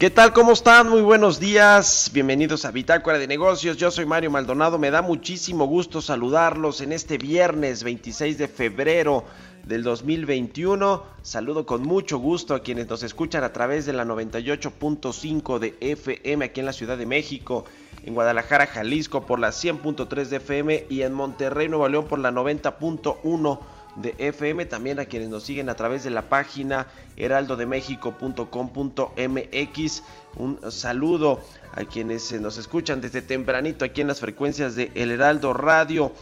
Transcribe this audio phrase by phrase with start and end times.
[0.00, 0.32] ¿Qué tal?
[0.32, 0.88] ¿Cómo están?
[0.88, 2.10] Muy buenos días.
[2.14, 3.76] Bienvenidos a Bitácora de Negocios.
[3.76, 4.78] Yo soy Mario Maldonado.
[4.78, 9.24] Me da muchísimo gusto saludarlos en este viernes 26 de febrero
[9.66, 11.02] del 2021.
[11.20, 16.46] Saludo con mucho gusto a quienes nos escuchan a través de la 98.5 de FM
[16.46, 17.66] aquí en la Ciudad de México,
[18.02, 22.30] en Guadalajara, Jalisco por la 100.3 de FM y en Monterrey, Nuevo León por la
[22.30, 23.58] 90.1
[23.96, 30.02] de FM, también a quienes nos siguen a través de la página heraldodemexico.com.mx.
[30.36, 31.40] Un saludo
[31.72, 36.12] a quienes nos escuchan desde tempranito aquí en las frecuencias de El Heraldo Radio.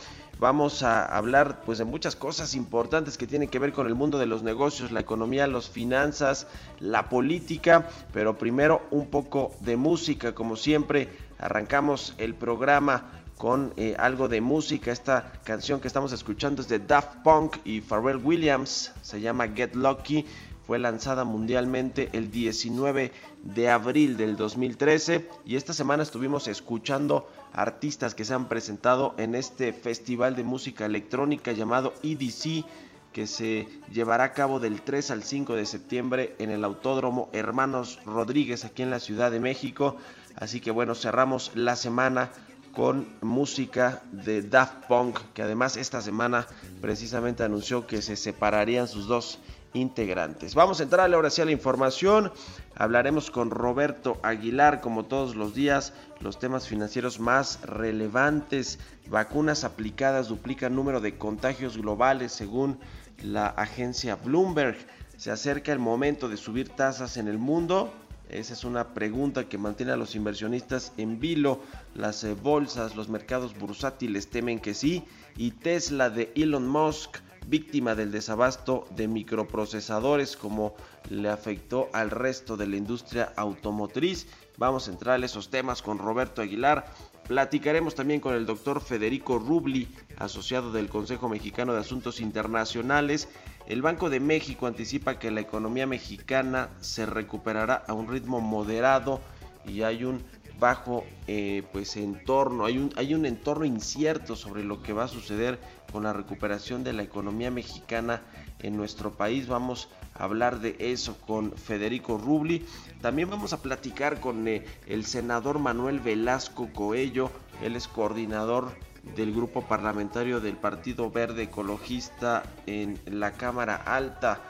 [0.41, 4.19] Vamos a hablar pues de muchas cosas importantes que tienen que ver con el mundo
[4.19, 6.47] de los negocios, la economía, las finanzas,
[6.79, 11.09] la política, pero primero un poco de música, como siempre,
[11.41, 14.93] arrancamos el programa con eh, algo de música.
[14.93, 18.93] Esta canción que estamos escuchando es de Daft Punk y Pharrell Williams.
[19.03, 20.27] Se llama Get Lucky.
[20.67, 23.13] Fue lanzada mundialmente el 19
[23.43, 25.27] de abril del 2013.
[25.47, 30.85] Y esta semana estuvimos escuchando artistas que se han presentado en este festival de música
[30.85, 32.67] electrónica llamado EDC
[33.13, 37.99] que se llevará a cabo del 3 al 5 de septiembre en el Autódromo Hermanos
[38.05, 39.97] Rodríguez aquí en la Ciudad de México.
[40.37, 42.31] Así que bueno, cerramos la semana
[42.73, 46.47] con música de Daft Punk, que además esta semana
[46.81, 49.39] precisamente anunció que se separarían sus dos
[49.75, 50.55] integrantes.
[50.55, 52.33] Vamos a entrarle ahora sí a la información.
[52.75, 58.79] Hablaremos con Roberto Aguilar, como todos los días, los temas financieros más relevantes.
[59.09, 62.79] Vacunas aplicadas duplican número de contagios globales según
[63.23, 64.77] la agencia Bloomberg.
[65.17, 67.93] Se acerca el momento de subir tasas en el mundo.
[68.29, 71.61] Esa es una pregunta que mantiene a los inversionistas en vilo.
[71.95, 75.05] Las eh, bolsas, los mercados bursátiles temen que sí.
[75.37, 80.75] Y Tesla de Elon Musk, víctima del desabasto de microprocesadores como
[81.09, 84.27] le afectó al resto de la industria automotriz.
[84.59, 86.85] Vamos a entrar a esos temas con Roberto Aguilar.
[87.27, 89.89] Platicaremos también con el doctor Federico Rubli,
[90.19, 93.29] asociado del Consejo Mexicano de Asuntos Internacionales.
[93.69, 99.21] El Banco de México anticipa que la economía mexicana se recuperará a un ritmo moderado
[99.67, 100.23] y hay un
[100.59, 105.09] bajo eh, pues entorno, hay un, hay un entorno incierto sobre lo que va a
[105.09, 105.59] suceder
[105.93, 108.23] con la recuperación de la economía mexicana
[108.61, 109.49] en nuestro país.
[109.49, 112.65] Vamos a hablar de eso con Federico Rubli.
[113.03, 117.31] También vamos a platicar con eh, el senador Manuel Velasco Coello,
[117.63, 118.73] él es coordinador
[119.17, 124.41] del grupo parlamentario del Partido Verde Ecologista en la Cámara Alta.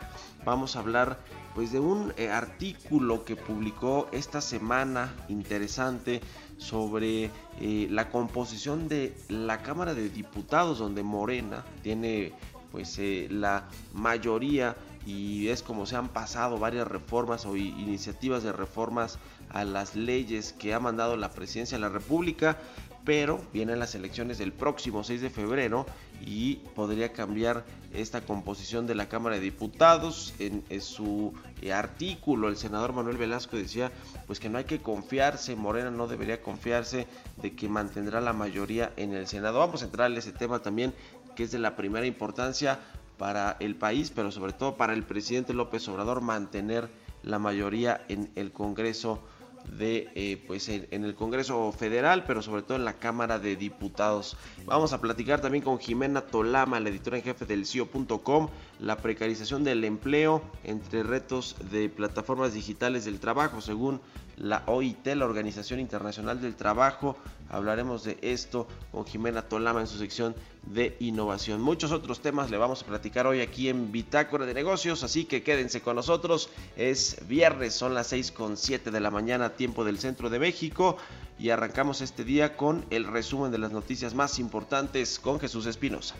[0.45, 1.19] Vamos a hablar
[1.55, 6.21] pues de un eh, artículo que publicó esta semana interesante
[6.57, 12.33] sobre eh, la composición de la Cámara de Diputados donde Morena tiene
[12.71, 14.77] pues eh, la mayoría
[15.07, 19.19] y es como se han pasado varias reformas o iniciativas de reformas
[19.51, 22.59] a las leyes que ha mandado la presidencia de la República.
[23.05, 25.87] Pero vienen las elecciones del próximo 6 de febrero
[26.25, 27.65] y podría cambiar
[27.95, 30.35] esta composición de la Cámara de Diputados.
[30.39, 31.33] En, en, su
[31.73, 33.93] artículo, el senador Manuel Velasco decía
[34.27, 37.07] pues que no hay que confiarse, Morena no debería confiarse
[37.41, 39.59] de que mantendrá la mayoría en el Senado.
[39.59, 40.93] Vamos a entrar en ese tema también
[41.35, 42.81] que es de la primera importancia
[43.17, 46.89] para el país, pero sobre todo para el presidente López Obrador mantener
[47.23, 49.21] la mayoría en el Congreso
[49.79, 53.57] de eh, pues en, en, el Congreso Federal, pero sobre todo en la Cámara de
[53.57, 54.37] Diputados.
[54.65, 58.49] Vamos a platicar también con Jimena Tolama, la editora en jefe del CIO.com,
[58.81, 64.01] la precarización del empleo entre retos de plataformas digitales del trabajo, según
[64.39, 67.17] la OIT, la Organización Internacional del Trabajo.
[67.51, 71.61] Hablaremos de esto con Jimena Tolama en su sección de innovación.
[71.61, 75.43] Muchos otros temas le vamos a platicar hoy aquí en Bitácora de Negocios, así que
[75.43, 76.51] quédense con nosotros.
[76.77, 80.97] Es viernes, son las 6 con 7 de la mañana, tiempo del centro de México,
[81.39, 86.15] y arrancamos este día con el resumen de las noticias más importantes con Jesús Espinosa.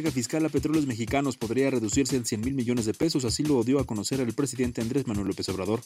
[0.00, 3.62] Carga fiscal a petróleos mexicanos podría reducirse en 100 mil millones de pesos, así lo
[3.64, 5.82] dio a conocer el presidente Andrés Manuel López Obrador.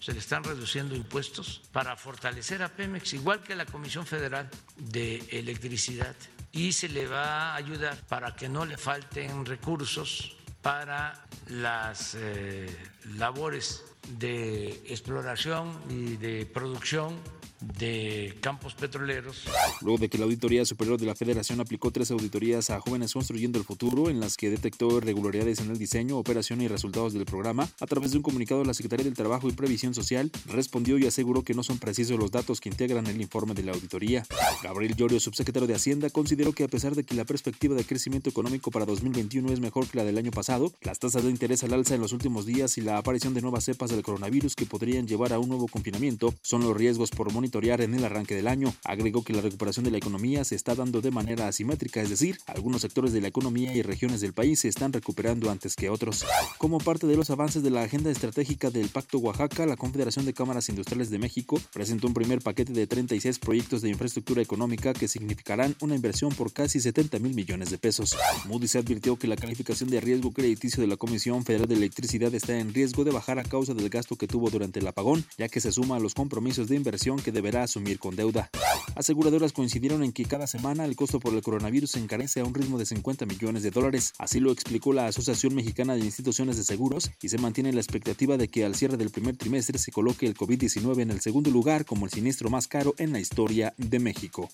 [0.00, 4.48] Se le están reduciendo impuestos para fortalecer a Pemex, igual que la Comisión Federal
[4.78, 6.16] de Electricidad,
[6.52, 12.66] y se le va a ayudar para que no le falten recursos para las eh,
[13.18, 13.84] labores
[14.18, 17.14] de exploración y de producción
[17.60, 19.44] de campos petroleros.
[19.82, 23.58] Luego de que la Auditoría Superior de la Federación aplicó tres auditorías a jóvenes construyendo
[23.58, 27.68] el futuro, en las que detectó irregularidades en el diseño, operación y resultados del programa,
[27.80, 31.42] a través de un comunicado la Secretaría del Trabajo y Previsión Social respondió y aseguró
[31.42, 34.24] que no son precisos los datos que integran el informe de la auditoría.
[34.62, 38.30] Gabriel Llorio, subsecretario de Hacienda, consideró que a pesar de que la perspectiva de crecimiento
[38.30, 41.72] económico para 2021 es mejor que la del año pasado, las tasas de interés al
[41.72, 45.06] alza en los últimos días y la aparición de nuevas cepas del coronavirus que podrían
[45.06, 48.72] llevar a un nuevo confinamiento son los riesgos por monitorear en el arranque del año.
[48.84, 52.38] Agregó que la recuperación de la economía se está dando de manera asimétrica, es decir,
[52.46, 56.24] algunos sectores de la economía y regiones del país se están recuperando antes que otros.
[56.58, 60.32] Como parte de los avances de la agenda estratégica del Pacto Oaxaca, la Confederación de
[60.32, 65.08] Cámaras Industriales de México presentó un primer paquete de 36 proyectos de infraestructura económica que
[65.08, 68.16] significarán una inversión por casi 70 mil millones de pesos.
[68.46, 72.56] Moody's advirtió que la calificación de riesgo crediticio de la Comisión Federal de Electricidad está
[72.58, 75.60] en riesgo de bajar a causa del gasto que tuvo durante el apagón, ya que
[75.60, 78.50] se suma a los compromisos de inversión que deberá asumir con deuda.
[78.94, 82.52] Aseguradoras coincidieron en que cada semana el costo por el coronavirus se encarece a un
[82.52, 84.12] ritmo de 50 millones de dólares.
[84.18, 88.36] Así lo explicó la Asociación Mexicana de Instituciones de Seguros y se mantiene la expectativa
[88.36, 91.86] de que al cierre del primer trimestre se coloque el COVID-19 en el segundo lugar
[91.86, 94.50] como el siniestro más caro en la historia de México.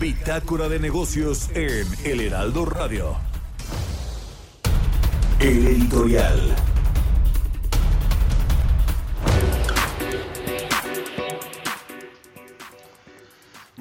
[0.00, 3.16] Bitácora de negocios en El Heraldo Radio.
[5.38, 6.71] El editorial.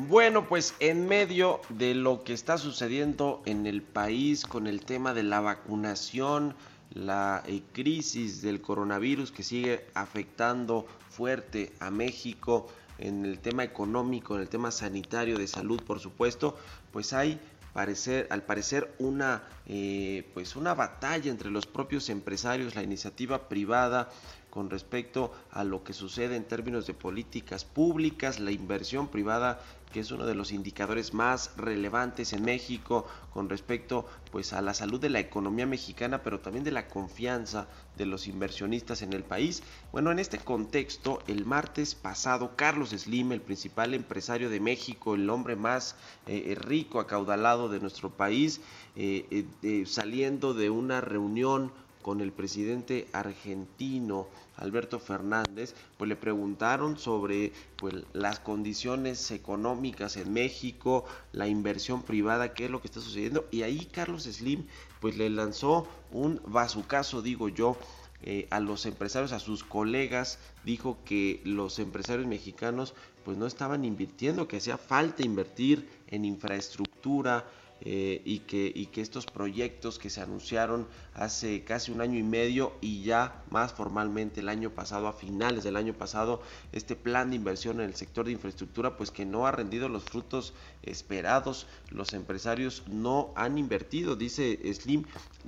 [0.07, 5.13] Bueno, pues en medio de lo que está sucediendo en el país con el tema
[5.13, 6.55] de la vacunación,
[6.91, 12.67] la eh, crisis del coronavirus que sigue afectando fuerte a México
[12.97, 16.57] en el tema económico, en el tema sanitario de salud, por supuesto,
[16.91, 17.39] pues hay
[17.73, 24.09] parecer, al parecer una, eh, pues una batalla entre los propios empresarios, la iniciativa privada
[24.49, 29.99] con respecto a lo que sucede en términos de políticas públicas, la inversión privada que
[29.99, 34.99] es uno de los indicadores más relevantes en México con respecto pues a la salud
[34.99, 37.67] de la economía mexicana, pero también de la confianza
[37.97, 39.63] de los inversionistas en el país.
[39.91, 45.29] Bueno, en este contexto, el martes pasado, Carlos Slim, el principal empresario de México, el
[45.29, 45.95] hombre más
[46.27, 48.61] eh, rico, acaudalado de nuestro país,
[48.95, 51.71] eh, eh, saliendo de una reunión
[52.01, 54.27] con el presidente argentino
[54.57, 62.53] Alberto Fernández, pues le preguntaron sobre pues, las condiciones económicas en México, la inversión privada,
[62.53, 64.65] qué es lo que está sucediendo, y ahí Carlos Slim
[64.99, 67.77] pues le lanzó un bazucazo, digo yo,
[68.23, 72.93] eh, a los empresarios, a sus colegas, dijo que los empresarios mexicanos
[73.25, 77.47] pues no estaban invirtiendo, que hacía falta invertir en infraestructura,
[77.83, 82.23] eh, y, que, y que estos proyectos que se anunciaron hace casi un año y
[82.23, 87.31] medio y ya más formalmente el año pasado, a finales del año pasado, este plan
[87.31, 91.65] de inversión en el sector de infraestructura, pues que no ha rendido los frutos esperados,
[91.89, 95.05] los empresarios no han invertido, dice Slim,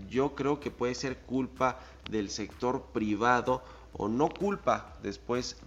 [0.10, 3.62] yo creo que puede ser culpa del sector privado
[3.94, 4.96] o no culpa.
[5.04, 5.58] Después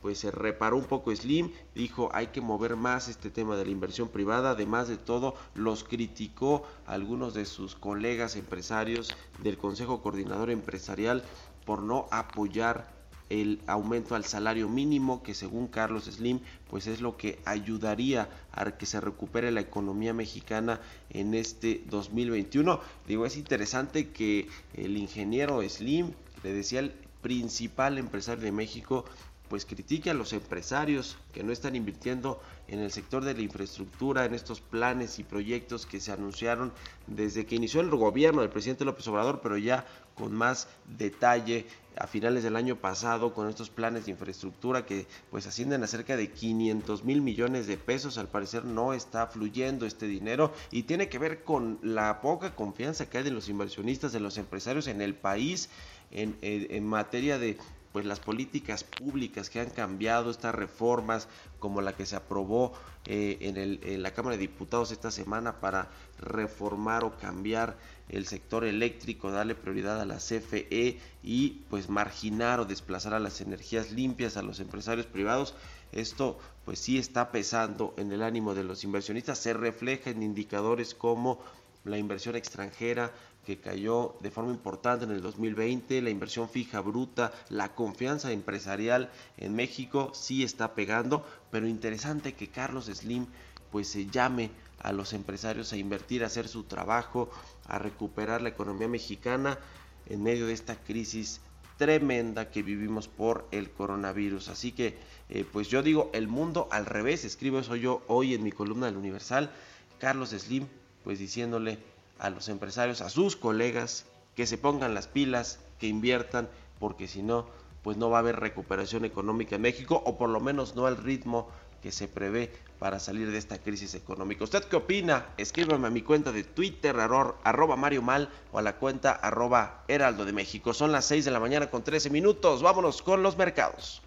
[0.00, 3.70] pues se reparó un poco Slim, dijo hay que mover más este tema de la
[3.70, 10.02] inversión privada, además de todo los criticó a algunos de sus colegas empresarios del Consejo
[10.02, 11.22] Coordinador Empresarial
[11.64, 17.16] por no apoyar el aumento al salario mínimo que según Carlos Slim pues es lo
[17.16, 24.10] que ayudaría a que se recupere la economía mexicana en este 2021 digo es interesante
[24.10, 26.92] que el ingeniero Slim le decía
[27.22, 29.04] principal empresario de México
[29.52, 34.24] pues critique a los empresarios que no están invirtiendo en el sector de la infraestructura,
[34.24, 36.72] en estos planes y proyectos que se anunciaron
[37.06, 42.06] desde que inició el gobierno del presidente López Obrador, pero ya con más detalle a
[42.06, 46.30] finales del año pasado con estos planes de infraestructura que pues ascienden a cerca de
[46.30, 48.16] 500 mil millones de pesos.
[48.16, 53.10] Al parecer no está fluyendo este dinero y tiene que ver con la poca confianza
[53.10, 55.68] que hay de los inversionistas, de los empresarios en el país
[56.12, 57.56] en, materia de
[57.92, 61.28] pues las políticas públicas que han cambiado, estas reformas
[61.58, 62.72] como la que se aprobó
[63.04, 67.76] eh, en, el- en la Cámara de Diputados esta semana para reformar o cambiar
[68.08, 73.40] el sector eléctrico, darle prioridad a la CFE y pues marginar o desplazar a las
[73.42, 75.54] energías limpias, a los empresarios privados.
[75.92, 80.94] Esto pues sí está pesando en el ánimo de los inversionistas, se refleja en indicadores
[80.94, 81.40] como
[81.84, 83.12] la inversión extranjera
[83.44, 89.10] que cayó de forma importante en el 2020, la inversión fija bruta, la confianza empresarial
[89.36, 93.26] en México sí está pegando, pero interesante que Carlos Slim
[93.70, 97.30] pues se llame a los empresarios a invertir, a hacer su trabajo,
[97.66, 99.58] a recuperar la economía mexicana
[100.06, 101.40] en medio de esta crisis
[101.78, 104.48] tremenda que vivimos por el coronavirus.
[104.50, 108.42] Así que, eh, pues yo digo, el mundo al revés, escribo eso yo hoy en
[108.42, 109.50] mi columna del Universal,
[109.98, 110.66] Carlos Slim,
[111.02, 111.78] pues diciéndole
[112.22, 116.48] a los empresarios, a sus colegas, que se pongan las pilas, que inviertan,
[116.78, 117.46] porque si no,
[117.82, 120.96] pues no va a haber recuperación económica en México, o por lo menos no al
[120.96, 121.48] ritmo
[121.82, 124.44] que se prevé para salir de esta crisis económica.
[124.44, 125.26] ¿Usted qué opina?
[125.36, 129.82] Escríbame a mi cuenta de Twitter, arro- arroba Mario Mal, o a la cuenta arroba
[129.88, 130.72] Heraldo de México.
[130.74, 132.62] Son las 6 de la mañana con 13 minutos.
[132.62, 134.00] Vámonos con los mercados.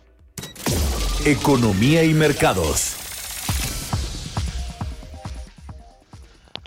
[1.26, 2.96] Economía y mercados.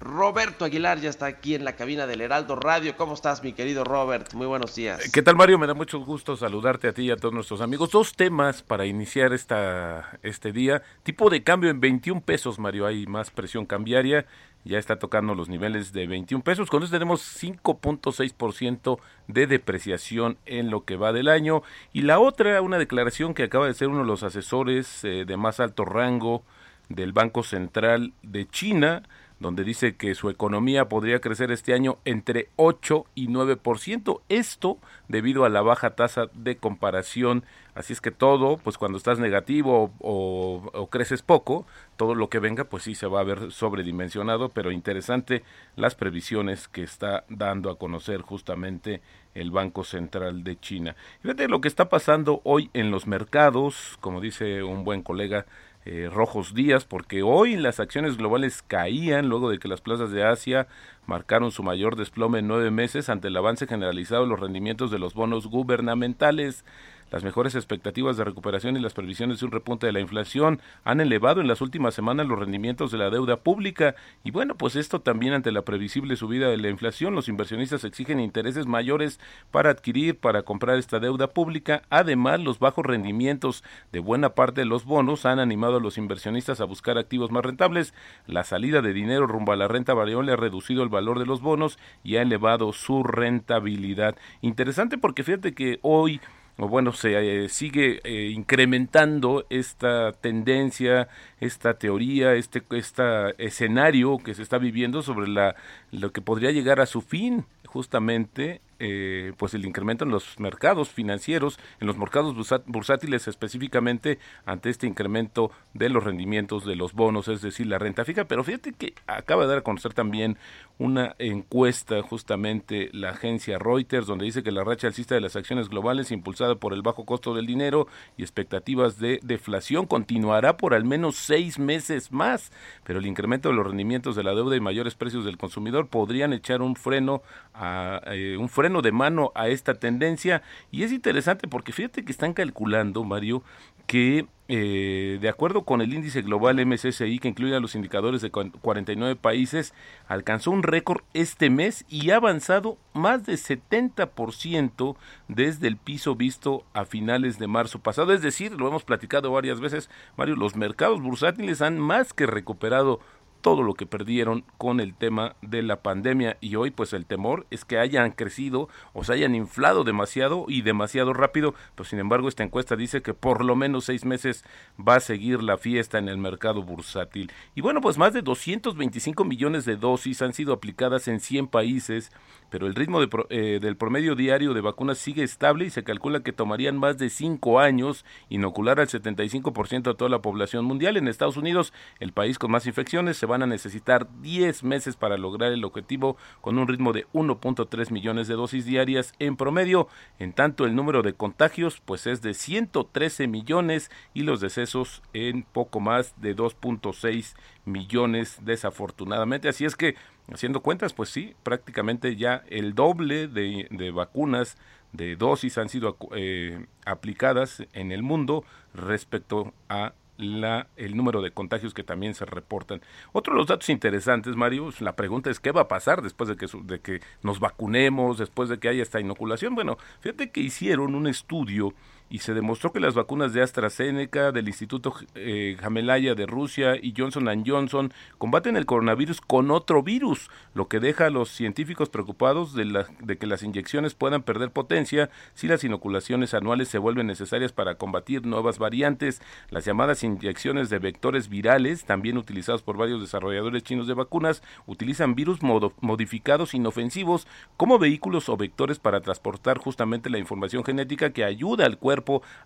[0.09, 2.97] Roberto Aguilar ya está aquí en la cabina del Heraldo Radio.
[2.97, 4.33] ¿Cómo estás, mi querido Robert?
[4.33, 5.13] Muy buenos días.
[5.13, 5.59] ¿Qué tal Mario?
[5.59, 7.91] Me da mucho gusto saludarte a ti y a todos nuestros amigos.
[7.91, 10.83] Dos temas para iniciar esta, este día.
[11.03, 12.87] Tipo de cambio en 21 pesos, Mario.
[12.87, 14.25] Hay más presión cambiaria.
[14.65, 16.71] Ya está tocando los niveles de 21 pesos.
[16.71, 21.63] Con eso tenemos 5.6% de depreciación en lo que va del año.
[21.93, 25.37] Y la otra, una declaración que acaba de ser uno de los asesores eh, de
[25.37, 26.45] más alto rango
[26.89, 29.03] del Banco Central de China,
[29.41, 34.21] donde dice que su economía podría crecer este año entre 8 y 9%.
[34.29, 37.45] Esto debido a la baja tasa de comparación.
[37.75, 41.67] Así es que todo, pues cuando estás negativo o, creces poco,
[41.97, 45.45] todo lo que venga, pues sí se va a ver sobredimensionado, pero interesante
[45.77, 49.01] las previsiones que está dando a conocer justamente
[49.35, 50.97] el Banco Central de China.
[51.23, 55.47] Fíjate lo que está pasando hoy en los mercados, como dice un buen colega,
[55.91, 60.23] eh, rojos días, porque hoy las acciones globales caían luego de que las plazas de
[60.23, 60.67] Asia
[61.07, 64.99] marcaron su mayor desplome en nueve meses ante el avance generalizado de los rendimientos de
[64.99, 66.67] los bonos gubernamentales.
[67.11, 71.01] Las mejores expectativas de recuperación y las previsiones de un repunte de la inflación han
[71.01, 75.01] elevado en las últimas semanas los rendimientos de la deuda pública y bueno, pues esto
[75.01, 80.19] también ante la previsible subida de la inflación, los inversionistas exigen intereses mayores para adquirir,
[80.19, 81.83] para comprar esta deuda pública.
[81.89, 86.61] Además, los bajos rendimientos de buena parte de los bonos han animado a los inversionistas
[86.61, 87.95] a buscar activos más rentables.
[88.27, 91.41] La salida de dinero rumbo a la renta variable ha reducido el valor de los
[91.41, 94.17] bonos y ha elevado su rentabilidad.
[94.43, 96.21] Interesante porque fíjate que hoy
[96.59, 101.09] o bueno, se eh, sigue eh, incrementando esta tendencia,
[101.41, 105.55] esta teoría, este esta escenario que se está viviendo sobre la
[105.93, 110.89] lo que podría llegar a su fin, justamente eh, pues el incremento en los mercados
[110.89, 112.35] financieros, en los mercados
[112.67, 118.05] bursátiles específicamente ante este incremento de los rendimientos de los bonos, es decir, la renta
[118.05, 118.27] fija.
[118.27, 120.39] Pero fíjate que acaba de dar a conocer también
[120.79, 125.69] una encuesta justamente la agencia Reuters, donde dice que la racha alcista de las acciones
[125.69, 130.85] globales, impulsada por el bajo costo del dinero y expectativas de deflación, continuará por al
[130.85, 132.53] menos seis meses más.
[132.85, 136.33] Pero el incremento de los rendimientos de la deuda y mayores precios del consumidor podrían
[136.33, 137.23] echar un freno
[137.55, 142.13] a eh, un freno de mano a esta tendencia y es interesante porque fíjate que
[142.13, 143.43] están calculando Mario
[143.87, 148.31] que eh, de acuerdo con el índice global MSCI, que incluye a los indicadores de
[148.31, 149.75] 49 países,
[150.07, 154.97] alcanzó un récord este mes y ha avanzado más de 70%
[155.29, 158.15] desde el piso visto a finales de marzo pasado.
[158.15, 163.01] Es decir, lo hemos platicado varias veces, Mario, los mercados bursátiles han más que recuperado
[163.41, 167.47] todo lo que perdieron con el tema de la pandemia y hoy pues el temor
[167.51, 172.29] es que hayan crecido o se hayan inflado demasiado y demasiado rápido, pero sin embargo
[172.29, 174.45] esta encuesta dice que por lo menos seis meses
[174.79, 177.31] va a seguir la fiesta en el mercado bursátil.
[177.55, 182.13] Y bueno, pues más de 225 millones de dosis han sido aplicadas en 100 países,
[182.51, 186.21] pero el ritmo de eh, del promedio diario de vacunas sigue estable y se calcula
[186.21, 190.97] que tomarían más de cinco años inocular al 75% de toda la población mundial.
[190.97, 195.17] En Estados Unidos, el país con más infecciones, se van a necesitar 10 meses para
[195.17, 199.89] lograr el objetivo con un ritmo de 1.3 millones de dosis diarias en promedio.
[200.19, 205.45] En tanto, el número de contagios pues es de 113 millones y los decesos en
[205.45, 209.49] poco más de 2.6 millones desafortunadamente.
[209.49, 209.95] Así es que,
[210.33, 214.57] haciendo cuentas, pues sí, prácticamente ya el doble de, vacunas
[214.93, 218.45] de dosis han sido eh, aplicadas en el mundo
[218.75, 222.83] respecto a la, el número de contagios que también se reportan.
[223.13, 226.37] Otro de los datos interesantes, Mario, la pregunta es qué va a pasar después de
[226.37, 229.55] que, de que nos vacunemos, después de que haya esta inoculación.
[229.55, 231.73] Bueno, fíjate que hicieron un estudio
[232.11, 237.29] y se demostró que las vacunas de AstraZeneca, del Instituto eh, de Rusia y Johnson
[237.47, 242.65] Johnson combaten el coronavirus con otro virus, lo que deja a los científicos preocupados de,
[242.65, 247.53] la, de que las inyecciones puedan perder potencia si las inoculaciones anuales se vuelven necesarias
[247.53, 249.21] para combatir nuevas variantes.
[249.51, 255.15] Las llamadas inyecciones de vectores virales, también utilizados por varios desarrolladores chinos de vacunas, utilizan
[255.15, 261.67] virus modificados inofensivos como vehículos o vectores para transportar justamente la información genética que ayuda
[261.67, 261.98] al cuerpo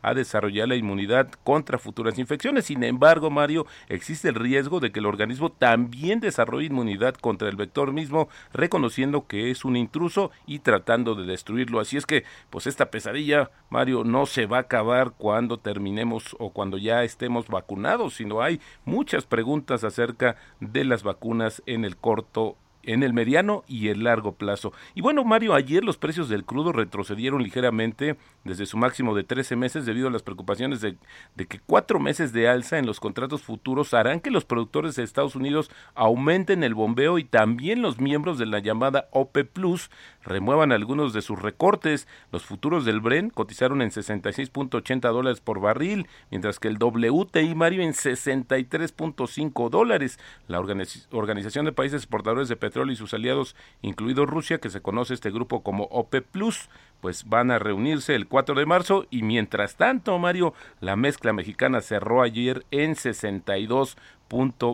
[0.02, 2.66] a desarrollar la inmunidad contra futuras infecciones.
[2.66, 7.56] Sin embargo, Mario, existe el riesgo de que el organismo también desarrolle inmunidad contra el
[7.56, 11.80] vector mismo, reconociendo que es un intruso y tratando de destruirlo.
[11.80, 16.50] Así es que, pues esta pesadilla, Mario, no se va a acabar cuando terminemos o
[16.50, 22.56] cuando ya estemos vacunados, sino hay muchas preguntas acerca de las vacunas en el corto
[22.82, 24.72] en el mediano y el largo plazo.
[24.94, 29.56] Y bueno, Mario, ayer los precios del crudo retrocedieron ligeramente desde su máximo de 13
[29.56, 30.96] meses debido a las preocupaciones de,
[31.46, 35.36] que cuatro meses de alza en los contratos futuros harán que los productores de Estados
[35.36, 39.90] Unidos aumenten el bombeo y también los miembros de la llamada OPE Plus
[40.24, 42.08] remuevan algunos de sus recortes.
[42.30, 47.82] Los futuros del Bren cotizaron en 66.80 dólares por barril, mientras que el WTI Mario
[47.82, 50.18] en 63.5 dólares.
[50.48, 55.14] La Organización de Países Exportadores de Petróleo y sus aliados, incluido Rusia, que se conoce
[55.14, 56.68] este grupo como OPE Plus,
[57.00, 59.06] pues van a reunirse el 4 de marzo.
[59.10, 63.96] Y mientras tanto, Mario, la mezcla mexicana cerró ayer en 62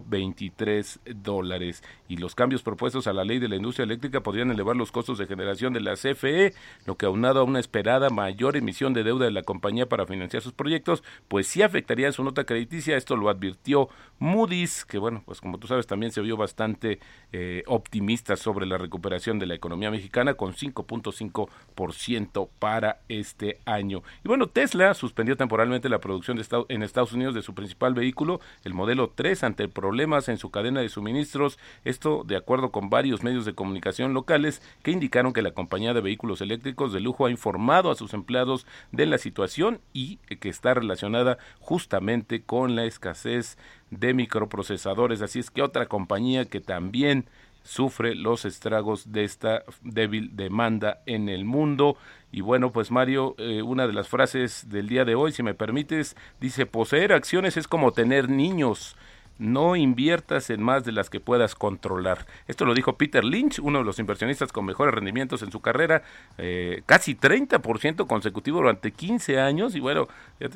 [0.07, 1.83] veintitrés dólares.
[2.09, 5.18] Y los cambios propuestos a la ley de la industria eléctrica podrían elevar los costos
[5.18, 6.55] de generación de la CFE,
[6.87, 10.42] lo que aunado a una esperada mayor emisión de deuda de la compañía para financiar
[10.42, 12.97] sus proyectos, pues sí afectaría su nota crediticia.
[12.97, 17.01] Esto lo advirtió Moody's, que bueno, pues como tú sabes también se vio bastante
[17.33, 24.03] eh, optimista sobre la recuperación de la economía mexicana con 5.5% para este año.
[24.25, 28.40] Y bueno, Tesla suspendió temporalmente la producción de en Estados Unidos de su principal vehículo,
[28.64, 33.24] el modelo 3, ante problemas en su cadena de suministros, esto de acuerdo con varios
[33.24, 37.30] medios de comunicación locales que indicaron que la compañía de vehículos eléctricos de lujo ha
[37.30, 43.58] informado a sus empleados de la situación y que está relacionada justamente con la escasez
[43.90, 45.22] de microprocesadores.
[45.22, 47.26] Así es que otra compañía que también
[47.62, 51.96] sufre los estragos de esta débil demanda en el mundo.
[52.32, 55.54] Y bueno, pues Mario, eh, una de las frases del día de hoy, si me
[55.54, 58.96] permites, dice, poseer acciones es como tener niños
[59.38, 62.27] no inviertas en más de las que puedas controlar.
[62.46, 66.03] Esto lo dijo Peter Lynch, uno de los inversionistas con mejores rendimientos en su carrera,
[66.38, 70.09] eh, casi 30% consecutivo durante 15 años y bueno,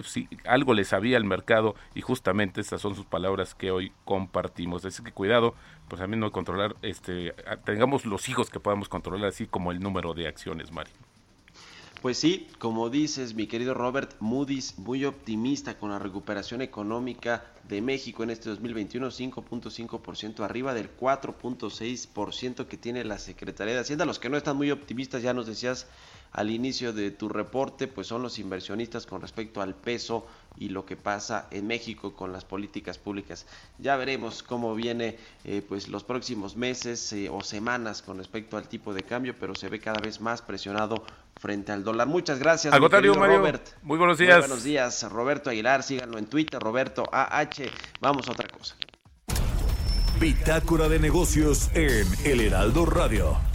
[0.04, 4.84] sí, algo le sabía al mercado y justamente estas son sus palabras que hoy compartimos.
[4.84, 5.54] Así que cuidado,
[5.88, 9.80] pues a mí no controlar, este, tengamos los hijos que podamos controlar así como el
[9.80, 11.11] número de acciones, Mario.
[12.02, 17.80] Pues sí, como dices, mi querido Robert, Moody's muy optimista con la recuperación económica de
[17.80, 24.04] México en este 2021, 5.5% arriba del 4.6% que tiene la Secretaría de Hacienda.
[24.04, 25.86] Los que no están muy optimistas, ya nos decías
[26.32, 30.26] al inicio de tu reporte, pues son los inversionistas con respecto al peso
[30.58, 33.46] y lo que pasa en México con las políticas públicas.
[33.78, 38.68] Ya veremos cómo viene eh, pues los próximos meses eh, o semanas con respecto al
[38.68, 41.04] tipo de cambio, pero se ve cada vez más presionado
[41.40, 42.06] frente al dólar.
[42.06, 42.72] Muchas gracias.
[42.72, 43.38] Al contrario, Mario.
[43.38, 43.68] Robert.
[43.82, 44.38] Muy buenos días.
[44.38, 45.82] buenos días, Roberto Aguilar.
[45.82, 47.64] Síganlo en Twitter, Roberto AH.
[48.00, 48.76] Vamos a otra cosa.
[50.20, 53.51] Bitácora de negocios en El Heraldo Radio.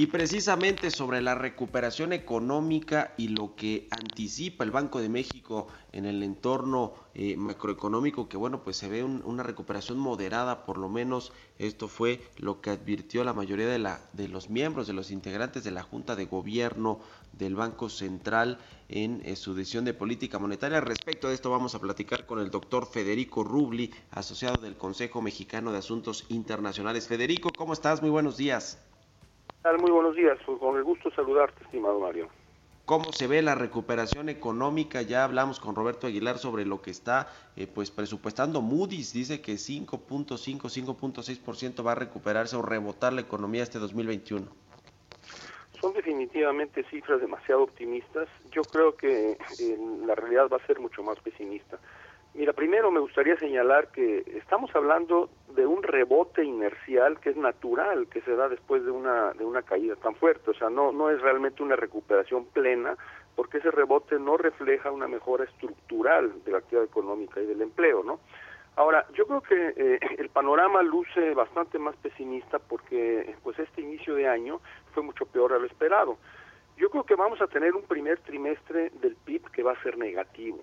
[0.00, 6.04] Y precisamente sobre la recuperación económica y lo que anticipa el Banco de México en
[6.06, 10.88] el entorno eh, macroeconómico, que bueno, pues se ve un- una recuperación moderada, por lo
[10.88, 15.10] menos esto fue lo que advirtió la mayoría de, la, de los miembros, de los
[15.10, 17.00] integrantes de la Junta de Gobierno
[17.32, 20.80] del Banco Central en eh, su decisión de política monetaria.
[20.80, 25.72] Respecto de esto vamos a platicar con el doctor Federico Rubli, asociado del Consejo Mexicano
[25.72, 27.08] de Asuntos Internacionales.
[27.08, 28.00] Federico, ¿cómo estás?
[28.00, 28.78] Muy buenos días.
[29.64, 32.28] Muy buenos días, con el gusto saludarte, estimado Mario.
[32.86, 35.02] cómo se ve la recuperación económica.
[35.02, 39.12] Ya hablamos con Roberto Aguilar sobre lo que está eh, pues presupuestando Moody's.
[39.12, 44.46] Dice que 5.5, 5.6% va a recuperarse o rebotar la economía este 2021.
[45.80, 48.26] Son definitivamente cifras demasiado optimistas.
[48.50, 51.78] Yo creo que eh, la realidad va a ser mucho más pesimista.
[52.34, 58.06] Mira, primero me gustaría señalar que estamos hablando de un rebote inercial que es natural,
[58.08, 61.10] que se da después de una de una caída tan fuerte, o sea, no no
[61.10, 62.96] es realmente una recuperación plena,
[63.34, 68.02] porque ese rebote no refleja una mejora estructural de la actividad económica y del empleo,
[68.04, 68.20] ¿no?
[68.78, 74.14] Ahora, yo creo que eh, el panorama luce bastante más pesimista porque pues este inicio
[74.14, 74.60] de año
[74.92, 76.16] fue mucho peor a lo esperado.
[76.76, 79.98] Yo creo que vamos a tener un primer trimestre del PIB que va a ser
[79.98, 80.60] negativo.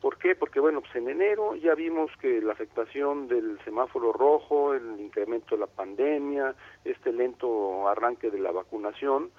[0.00, 0.34] ¿Por qué?
[0.34, 5.54] Porque bueno, pues en enero ya vimos que la afectación del semáforo rojo, el incremento
[5.54, 6.54] de la pandemia,
[6.84, 9.30] este lento arranque de la vacunación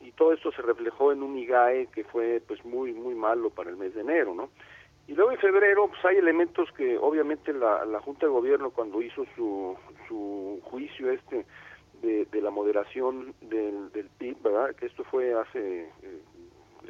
[0.00, 3.70] y todo esto se reflejó en un IGAE que fue pues muy muy malo para
[3.70, 4.50] el mes de enero, ¿no?
[5.06, 9.02] Y luego en febrero pues hay elementos que obviamente la, la Junta de Gobierno cuando
[9.02, 9.76] hizo su,
[10.08, 11.44] su juicio este
[12.02, 14.74] de, de la moderación del, del PIB, ¿verdad?
[14.74, 16.22] Que esto fue hace eh,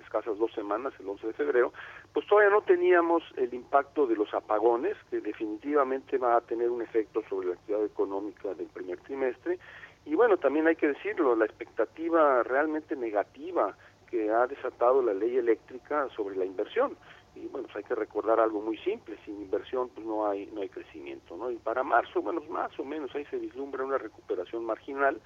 [0.01, 1.73] escasas dos semanas, el 11 de febrero,
[2.13, 6.83] pues todavía no teníamos el impacto de los apagones, que definitivamente va a tener un
[6.83, 9.59] efecto sobre la actividad económica del primer trimestre.
[10.05, 13.77] Y bueno, también hay que decirlo, la expectativa realmente negativa
[14.11, 16.97] que ha desatado la ley eléctrica sobre la inversión.
[17.35, 20.63] Y bueno, pues hay que recordar algo muy simple, sin inversión pues no hay no
[20.63, 21.51] hay crecimiento, ¿no?
[21.51, 25.21] Y para marzo, bueno, más o menos ahí se vislumbra una recuperación marginal,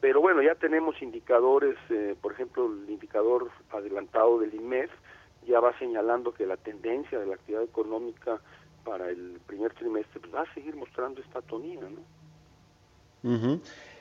[0.00, 4.90] pero bueno, ya tenemos indicadores, eh, por ejemplo, el indicador adelantado del IMEF
[5.46, 8.40] ya va señalando que la tendencia de la actividad económica
[8.84, 13.60] para el primer trimestre pues, va a seguir mostrando esta tonía, ¿no?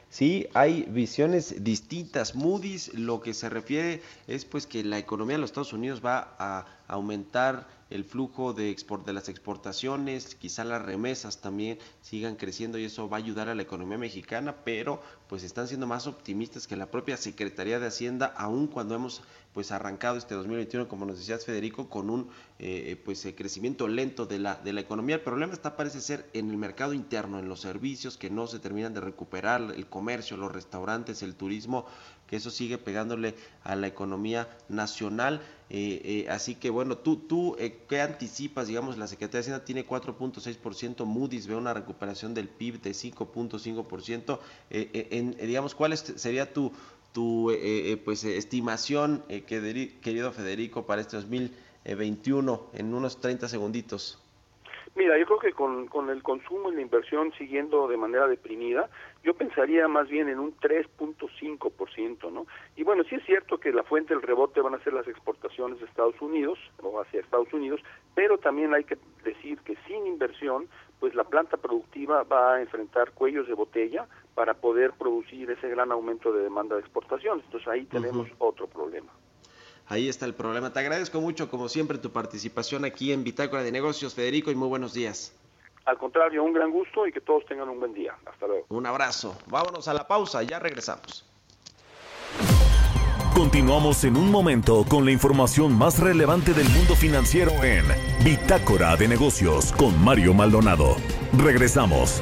[0.10, 2.36] Sí, hay visiones distintas.
[2.36, 6.36] Moody's lo que se refiere es pues que la economía de los Estados Unidos va
[6.38, 12.78] a aumentar el flujo de, export, de las exportaciones, quizá las remesas también sigan creciendo
[12.78, 16.68] y eso va a ayudar a la economía mexicana, pero pues están siendo más optimistas
[16.68, 19.22] que la propia Secretaría de Hacienda, aun cuando hemos
[19.54, 24.26] pues arrancado este 2021, como nos decías Federico, con un eh, pues eh, crecimiento lento
[24.26, 25.16] de la, de la economía.
[25.16, 28.60] El problema está parece ser en el mercado interno, en los servicios que no se
[28.60, 31.86] terminan de recuperar, el comercio, los restaurantes, el turismo,
[32.28, 35.42] que eso sigue pegándole a la economía nacional.
[35.70, 38.68] Eh, eh, así que bueno, tú, tú eh, ¿qué anticipas?
[38.68, 44.40] Digamos, la Secretaría de Hacienda tiene 4.6%, Moody's ve una recuperación del PIB de 5.5%.
[44.70, 46.72] Eh, eh, en, eh, digamos, ¿cuál es- sería tu,
[47.14, 53.48] tu eh, eh, pues, eh, estimación, eh, querido Federico, para este 2021 en unos 30
[53.48, 54.22] segunditos?
[54.94, 58.90] Mira, yo creo que con, con el consumo y la inversión siguiendo de manera deprimida,
[59.24, 62.46] yo pensaría más bien en un 3.5%, ¿no?
[62.76, 65.80] Y bueno, sí es cierto que la fuente del rebote van a ser las exportaciones
[65.80, 67.80] de Estados Unidos o hacia Estados Unidos,
[68.16, 70.68] pero también hay que decir que sin inversión,
[71.00, 75.92] pues la planta productiva va a enfrentar cuellos de botella para poder producir ese gran
[75.92, 77.44] aumento de demanda de exportaciones.
[77.46, 79.12] Entonces ahí tenemos otro problema.
[79.88, 80.72] Ahí está el problema.
[80.72, 84.70] Te agradezco mucho, como siempre, tu participación aquí en Bitácora de Negocios, Federico, y muy
[84.70, 85.38] buenos días.
[85.86, 88.16] Al contrario, un gran gusto y que todos tengan un buen día.
[88.26, 88.66] Hasta luego.
[88.70, 89.38] Un abrazo.
[89.48, 91.26] Vámonos a la pausa, ya regresamos.
[93.36, 97.86] Continuamos en un momento con la información más relevante del mundo financiero en
[98.24, 100.96] Bitácora de Negocios con Mario Maldonado.
[101.38, 102.22] Regresamos.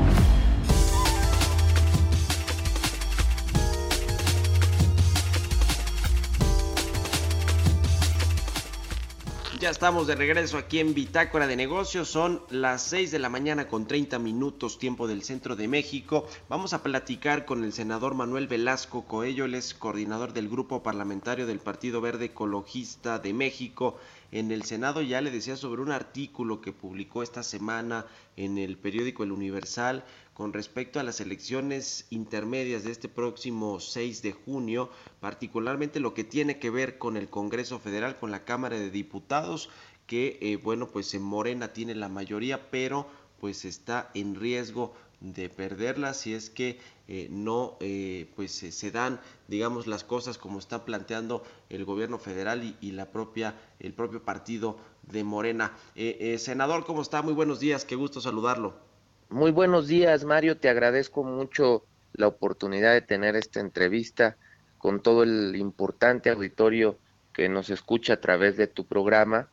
[9.61, 12.09] Ya estamos de regreso aquí en Bitácora de Negocios.
[12.09, 16.27] Son las 6 de la mañana con 30 minutos tiempo del centro de México.
[16.49, 19.45] Vamos a platicar con el senador Manuel Velasco Coello.
[19.45, 23.99] Él es coordinador del grupo parlamentario del Partido Verde Ecologista de México.
[24.31, 28.77] En el Senado ya le decía sobre un artículo que publicó esta semana en el
[28.77, 34.89] periódico El Universal con respecto a las elecciones intermedias de este próximo 6 de junio,
[35.19, 39.69] particularmente lo que tiene que ver con el Congreso Federal, con la Cámara de Diputados,
[40.07, 43.07] que eh, bueno, pues en Morena tiene la mayoría, pero
[43.39, 49.21] pues está en riesgo de perderla si es que eh, no eh, pues se dan
[49.47, 54.23] digamos las cosas como está planteando el gobierno federal y, y la propia el propio
[54.23, 55.77] partido de Morena.
[55.95, 58.90] Eh, senador cómo está muy buenos días qué gusto saludarlo
[59.31, 60.57] muy buenos días, Mario.
[60.57, 64.35] Te agradezco mucho la oportunidad de tener esta entrevista
[64.77, 66.97] con todo el importante auditorio
[67.33, 69.47] que nos escucha a través de tu programa.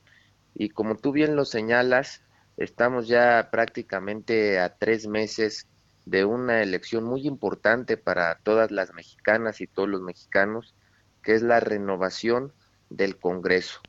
[0.55, 2.23] Y como tú bien lo señalas,
[2.57, 5.69] estamos ya prácticamente a tres meses
[6.07, 10.75] de una elección muy importante para todas las mexicanas y todos los mexicanos,
[11.23, 12.53] que es la renovación
[12.91, 13.81] del Congreso,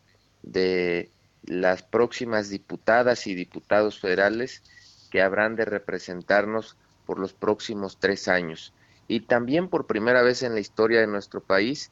[0.43, 1.10] de
[1.43, 4.62] las próximas diputadas y diputados federales
[5.10, 8.74] que habrán de representarnos por los próximos tres años.
[9.08, 11.91] Y también por primera vez en la historia de nuestro país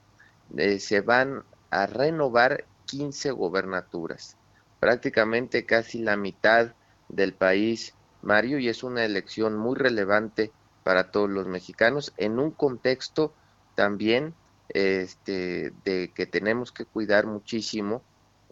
[0.55, 4.37] eh, se van a renovar 15 gobernaturas,
[4.79, 6.73] prácticamente casi la mitad
[7.09, 10.51] del país, Mario, y es una elección muy relevante
[10.83, 13.33] para todos los mexicanos en un contexto
[13.75, 14.33] también
[14.69, 18.01] este, de que tenemos que cuidar muchísimo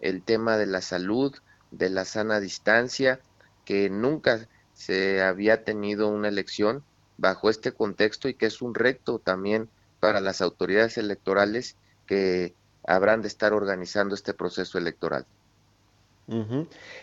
[0.01, 1.36] el tema de la salud,
[1.71, 3.19] de la sana distancia,
[3.63, 6.83] que nunca se había tenido una elección
[7.17, 12.53] bajo este contexto y que es un reto también para las autoridades electorales que
[12.85, 15.25] habrán de estar organizando este proceso electoral.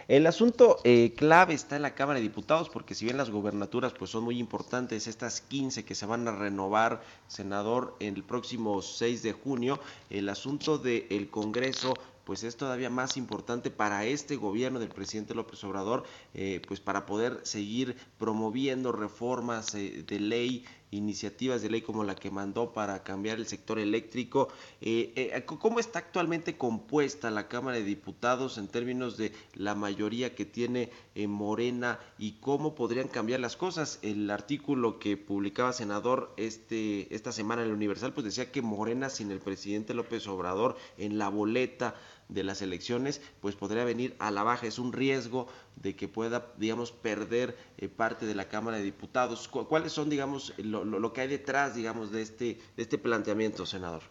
[0.09, 3.93] El asunto eh, clave está en la Cámara de Diputados, porque si bien las gobernaturas
[3.97, 9.23] pues son muy importantes, estas 15 que se van a renovar, senador, el próximo 6
[9.23, 9.79] de junio,
[10.11, 15.63] el asunto del Congreso pues es todavía más importante para este gobierno del presidente López
[15.65, 16.05] Obrador,
[16.35, 22.15] eh, pues para poder seguir promoviendo reformas eh, de ley, iniciativas de ley como la
[22.15, 24.49] que mandó para cambiar el sector eléctrico.
[24.81, 30.35] Eh, eh, ¿Cómo está actualmente compuesta la Cámara de Diputados en términos de la mayoría
[30.35, 33.99] que tiene eh, Morena y cómo podrían cambiar las cosas?
[34.03, 39.09] El artículo que publicaba senador este esta semana en el Universal pues decía que Morena
[39.09, 41.95] sin el presidente López Obrador en la boleta
[42.35, 44.67] de las elecciones, pues podría venir a la baja.
[44.67, 49.49] Es un riesgo de que pueda, digamos, perder eh, parte de la Cámara de Diputados.
[49.49, 52.99] ¿Cu- ¿Cuáles son, digamos, lo, lo- lo que hay detrás, digamos, de este, de este
[52.99, 54.03] planteamiento, senador?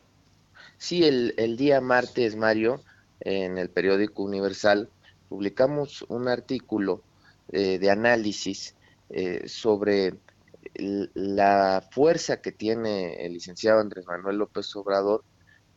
[0.77, 2.83] Sí, el, el día martes, Mario,
[3.19, 4.91] en el periódico Universal,
[5.27, 7.05] publicamos un artículo
[7.47, 8.75] eh, de análisis
[9.09, 10.19] eh, sobre
[10.75, 15.25] la fuerza que tiene el licenciado Andrés Manuel López Obrador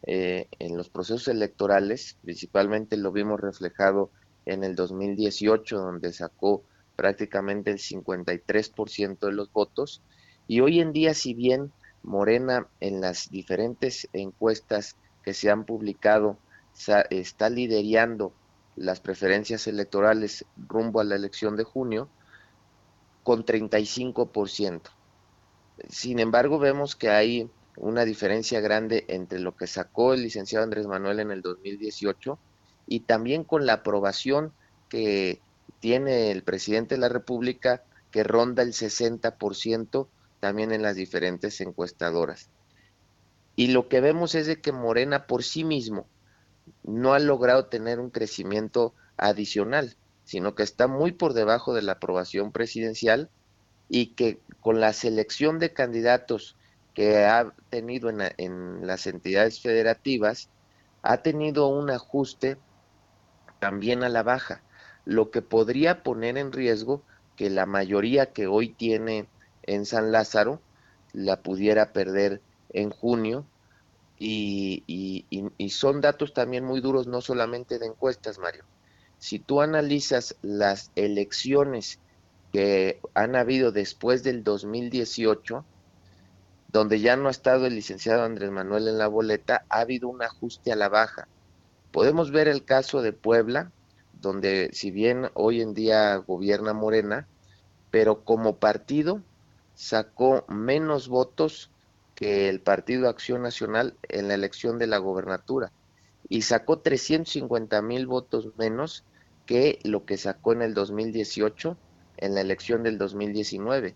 [0.06, 4.10] eh, en los procesos electorales, principalmente lo vimos reflejado
[4.44, 6.62] en el 2018, donde sacó
[6.96, 10.02] prácticamente el 53% de los votos,
[10.46, 16.36] y hoy en día, si bien Morena en las diferentes encuestas que se han publicado
[17.10, 18.32] está liderando
[18.76, 22.08] las preferencias electorales rumbo a la elección de junio
[23.22, 24.82] con 35%.
[25.88, 30.86] Sin embargo, vemos que hay una diferencia grande entre lo que sacó el licenciado Andrés
[30.86, 32.38] Manuel en el 2018
[32.86, 34.52] y también con la aprobación
[34.88, 35.40] que
[35.80, 40.06] tiene el presidente de la República que ronda el 60%
[40.40, 42.48] también en las diferentes encuestadoras.
[43.56, 46.06] Y lo que vemos es de que Morena por sí mismo
[46.82, 51.92] no ha logrado tener un crecimiento adicional, sino que está muy por debajo de la
[51.92, 53.30] aprobación presidencial
[53.88, 56.56] y que con la selección de candidatos
[56.94, 60.50] que ha tenido en, la- en las entidades federativas,
[61.02, 62.62] ha tenido un ajuste
[63.58, 64.64] también a la baja,
[65.04, 69.30] lo que podría poner en riesgo que la mayoría que hoy tiene
[69.62, 70.64] en San Lázaro
[71.12, 73.50] la pudiera perder en junio
[74.16, 74.84] y-
[75.58, 78.64] y son datos también muy duros, no solamente de encuestas, Mario.
[79.18, 82.00] Si tú analizas las elecciones
[82.52, 85.68] que han habido después del 2018,
[86.74, 90.20] donde ya no ha estado el licenciado Andrés Manuel en la boleta, ha habido un
[90.22, 91.28] ajuste a la baja.
[91.92, 93.70] Podemos ver el caso de Puebla,
[94.20, 97.28] donde si bien hoy en día gobierna Morena,
[97.92, 99.22] pero como partido
[99.76, 101.70] sacó menos votos
[102.16, 105.70] que el Partido Acción Nacional en la elección de la gobernatura.
[106.28, 109.04] y sacó 350 mil votos menos
[109.46, 111.76] que lo que sacó en el 2018
[112.16, 113.94] en la elección del 2019.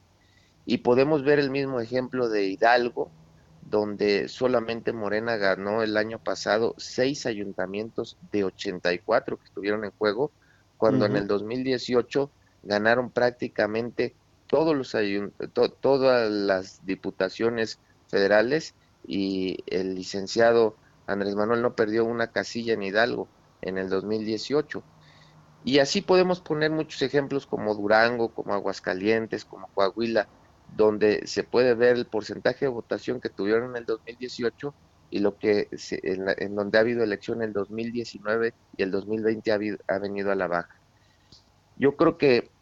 [0.68, 3.14] Y podemos ver el mismo ejemplo de Hidalgo,
[3.61, 10.35] donde solamente Morena ganó el año pasado seis ayuntamientos de 84 que estuvieron en juego,
[10.76, 11.16] cuando en Ujú.
[11.16, 14.94] el 2018 ganaron prácticamente todos los
[15.54, 22.83] to- todas las diputaciones federales y el licenciado Andrés Manuel no perdió una casilla en
[22.83, 24.87] Hidalgo en el 2018.
[25.62, 30.31] Y así podemos poner muchos ejemplos como Durango, como Aguascalientes, como Coahuila,
[30.68, 34.76] donde se puede ver el porcentaje de votación que tuvieron en el 2018
[35.11, 38.90] y lo que se- en, la- donde ha habido elección en el 2019 y el
[38.92, 40.68] 2020 ha, ha venido a la baja.
[41.76, 42.52] Yo creo que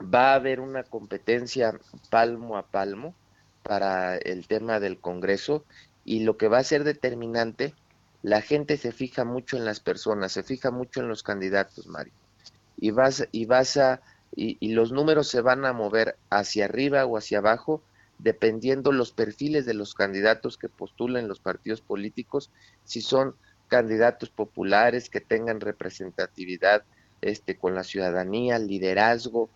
[0.00, 1.78] va a haber una competencia
[2.10, 3.16] palmo a palmo
[3.62, 5.66] para el tema del Congreso
[6.04, 7.78] y lo que va a ser determinante,
[8.22, 12.14] la gente se fija mucho en las personas, se fija mucho en los candidatos, Mario.
[12.76, 14.02] Y vas, y vas a,
[14.40, 17.82] y, los números se van a mover hacia arriba o hacia abajo
[18.18, 22.50] dependiendo los perfiles de los candidatos que postulen los partidos políticos,
[22.84, 23.34] si son
[23.68, 26.84] candidatos populares que tengan representatividad
[27.20, 29.48] este, con la ciudadanía, liderazgo,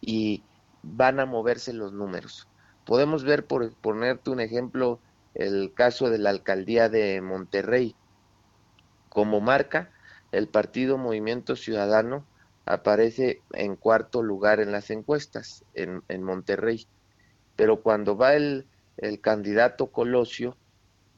[0.00, 0.42] y
[0.82, 2.46] van a moverse los números.
[2.84, 5.00] Podemos ver, por ponerte un ejemplo,
[5.34, 7.96] el caso de la alcaldía de Monterrey.
[9.08, 9.90] Como marca,
[10.30, 12.24] el partido Movimiento Ciudadano
[12.66, 16.88] aparece en cuarto lugar en las encuestas en, en Monterrey.
[17.56, 20.58] Pero cuando va el, el candidato Colosio,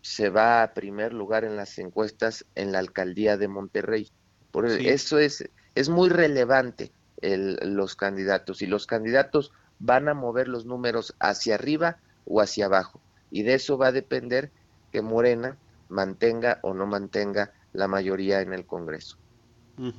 [0.00, 4.12] se va a primer lugar en las encuestas en la alcaldía de Monterrey.
[4.50, 4.86] Por Sí.
[4.86, 10.66] eso es, es muy relevante el- los candidatos y los candidatos van a mover los
[10.66, 13.02] números hacia arriba o hacia abajo.
[13.30, 14.52] Y de eso va a depender
[14.90, 19.16] que Morena mantenga o no mantenga la mayoría en el Congreso.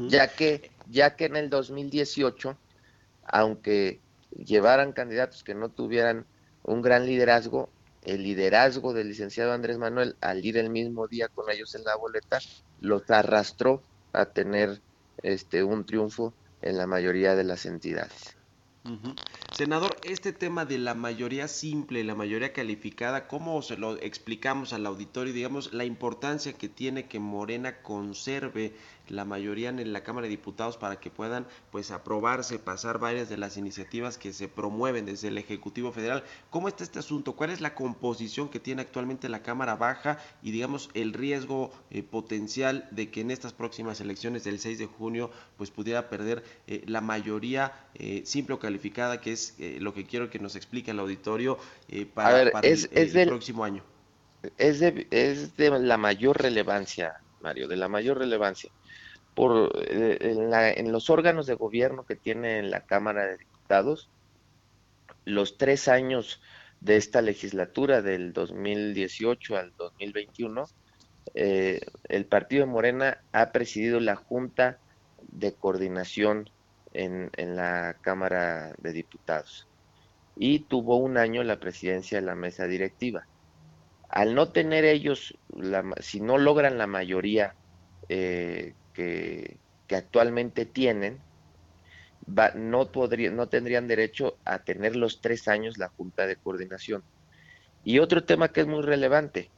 [0.10, 2.58] Ya que, ya que en el 2018,
[3.24, 6.26] aunque llevaran candidatos que no tuvieran
[6.64, 7.70] un gran liderazgo,
[8.04, 11.96] el liderazgo del licenciado Andrés Manuel, al ir el mismo día con ellos en la
[11.96, 12.40] boleta,
[12.82, 13.82] los arrastró
[14.14, 14.82] a tener
[15.24, 18.36] este un triunfo en la mayoría de las entidades.
[19.54, 24.86] Senador, este tema de la mayoría simple, la mayoría calificada, ¿cómo se lo explicamos al
[24.86, 25.34] auditorio?
[25.34, 28.74] Digamos, la importancia que tiene que Morena conserve
[29.10, 33.38] la mayoría en la Cámara de Diputados para que puedan pues aprobarse, pasar varias de
[33.38, 36.24] las iniciativas que se promueven desde el Ejecutivo Federal.
[36.50, 37.34] ¿Cómo está este asunto?
[37.34, 42.04] ¿Cuál es la composición que tiene actualmente la Cámara Baja y digamos el riesgo eh,
[42.04, 46.84] potencial de que en estas próximas elecciones del 6 de junio pues pudiera perder eh,
[46.88, 50.92] la mayoría eh, simple o calificada, que es eh, lo que quiero que nos explique
[50.92, 53.84] el auditorio eh, para, ver, para es- el, es el del- próximo año?
[54.58, 58.72] es de, es de la mayor relevancia, Mario, de la mayor relevancia.
[59.40, 64.10] Eh, en, los órganos de gobierno que tiene la Cámara de Diputados,
[65.24, 66.42] los tres años
[66.82, 70.66] de esta legislatura, del 2018 al 2021,
[71.36, 74.80] eh, el partido de Morena ha presidido la Junta
[75.22, 76.50] de Coordinación
[76.94, 79.68] en, en la Cámara de Diputados
[80.36, 83.26] y tuvo un año la presidencia de la mesa directiva.
[84.10, 85.38] Al no tener ellos,
[86.00, 87.56] si no logran la mayoría
[88.08, 91.20] eh, que, actualmente tienen,
[92.56, 97.04] no, no tendrían derecho a tener los tres años la Junta de Coordinación.
[97.84, 99.50] Y otro tema que es muy relevante,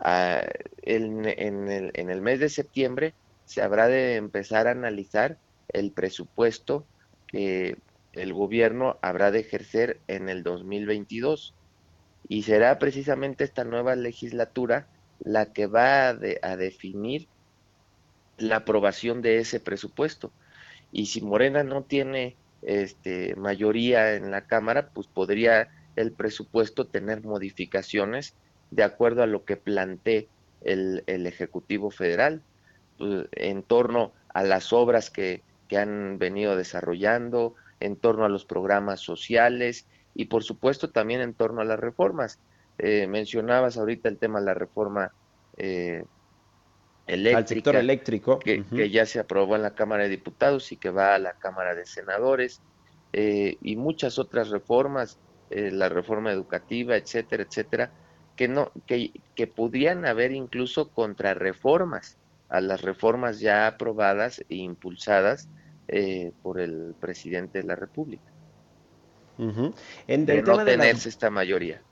[0.00, 0.42] ah,
[0.82, 3.14] en, el, mes de septiembre
[3.44, 6.84] se habrá de empezar a analizar el presupuesto
[7.28, 7.78] que
[8.12, 11.54] el gobierno habrá de ejercer en el 2022
[12.28, 14.86] y será precisamente esta nueva legislatura
[15.20, 17.28] la que va a definir
[18.38, 20.32] la aprobación de ese presupuesto.
[20.90, 27.22] Y si Morena no tiene este, mayoría en la Cámara, pues podría el presupuesto tener
[27.22, 28.34] modificaciones
[28.70, 30.28] de acuerdo a lo que plantee
[30.62, 32.42] el, el Ejecutivo Federal
[32.98, 38.44] pues, en torno a las obras que, que han venido desarrollando, en torno a los
[38.44, 42.38] programas sociales y por supuesto también en torno a las reformas.
[42.78, 45.12] Eh, mencionabas ahorita el tema de la reforma
[45.56, 46.04] eh,
[47.06, 48.38] eléctrica, Al sector eléctrico.
[48.38, 51.74] que, ya se aprobó en la Cámara de Diputados y que va a la Cámara
[51.74, 52.62] de Senadores,
[53.12, 55.18] eh, y muchas otras reformas,
[55.50, 57.90] eh, la reforma educativa, etcétera, etcétera,
[58.36, 62.16] que no, que, que podrían haber incluso contrarreformas
[62.48, 65.48] a las reformas ya aprobadas e impulsadas
[65.88, 68.30] eh, por el presidente de la República.
[69.38, 71.82] En de no tenerse esta mayoría.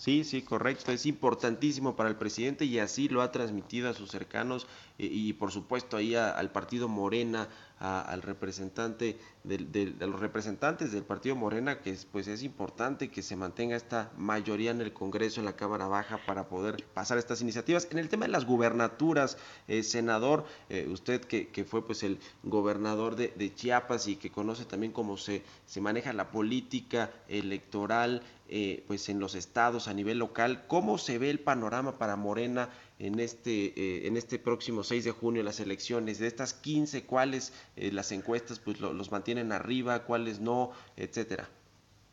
[0.00, 0.92] Sí, sí, correcto.
[0.92, 5.34] Es importantísimo para el presidente y así lo ha transmitido a sus cercanos eh, y,
[5.34, 11.02] por supuesto ahí al partido Morena, a- al representante del, del- de los representantes del
[11.02, 15.40] partido Morena, que es, pues es importante que se mantenga esta mayoría en el Congreso,
[15.40, 17.88] en la Cámara Baja, para poder pasar estas iniciativas.
[17.90, 22.18] En el tema de las gubernaturas, eh, senador, eh, usted que, que fue pues el
[22.42, 28.22] gobernador de, de Chiapas y que conoce también cómo se, se maneja la política electoral
[28.52, 32.68] eh, pues en los estados a nivel local, ¿cómo se ve el panorama para Morena
[33.00, 36.18] en este, eh, en este próximo 6 de junio, las elecciones?
[36.18, 41.48] De estas 15, ¿cuáles eh, las encuestas pues lo- los mantienen arriba, cuáles no, etcétera?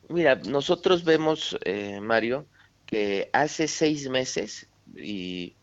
[0.10, 2.48] Mira, nosotros vemos, eh, Mario,
[2.86, 5.58] que hace seis meses y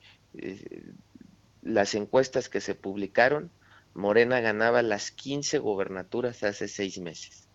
[1.62, 3.50] las encuestas que se publicaron,
[3.94, 7.48] Morena ganaba las 15 gobernaturas hace seis meses.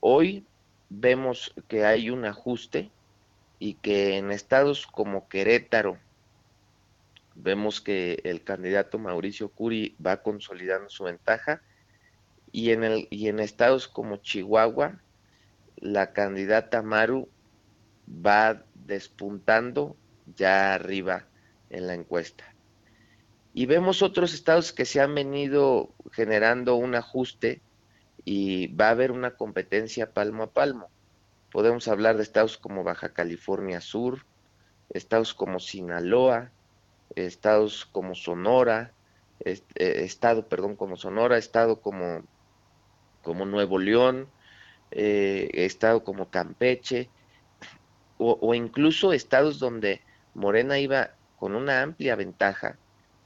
[0.00, 0.46] Hoy
[0.88, 2.92] vemos que hay un ajuste
[3.58, 5.98] y que en estados como Querétaro
[7.34, 11.62] vemos que el candidato Mauricio Curi va consolidando su ventaja
[12.50, 15.00] y en el y en estados como Chihuahua
[15.76, 17.28] la candidata Maru
[18.08, 19.96] va despuntando
[20.36, 21.26] ya arriba
[21.70, 22.44] en la encuesta.
[23.54, 27.60] Y vemos otros estados que se han venido generando un ajuste
[28.24, 30.88] y va a haber una competencia palmo a palmo.
[31.50, 34.24] Podemos hablar de estados como Baja California Sur,
[34.88, 36.50] estados como Sinaloa,
[37.16, 38.92] estados como Sonora,
[39.44, 42.22] eh, estado, perdón, como Sonora, estado como,
[43.22, 44.28] como Nuevo León,
[44.90, 47.08] eh, estado como Campeche,
[48.18, 50.00] o, incluso estados donde
[50.34, 52.78] Morena iba con una amplia ventaja.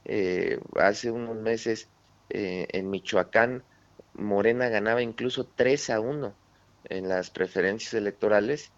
[0.05, 1.87] Eh, hace unos meses
[2.29, 3.63] en Michoacán,
[4.15, 6.33] Morena ganaba incluso 3 a 1
[6.85, 8.71] en las preferencias electorales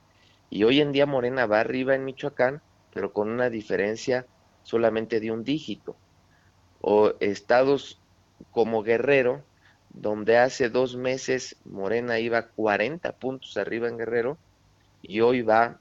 [0.49, 2.61] y hoy en día Morena va arriba en Michoacán,
[2.93, 4.25] pero con una diferencia
[4.69, 5.95] solamente de un dígito.
[6.79, 7.99] O estados
[8.51, 9.43] como Guerrero,
[9.89, 14.37] donde hace dos meses Morena iba 40 puntos arriba en Guerrero
[15.01, 15.79] y hoy va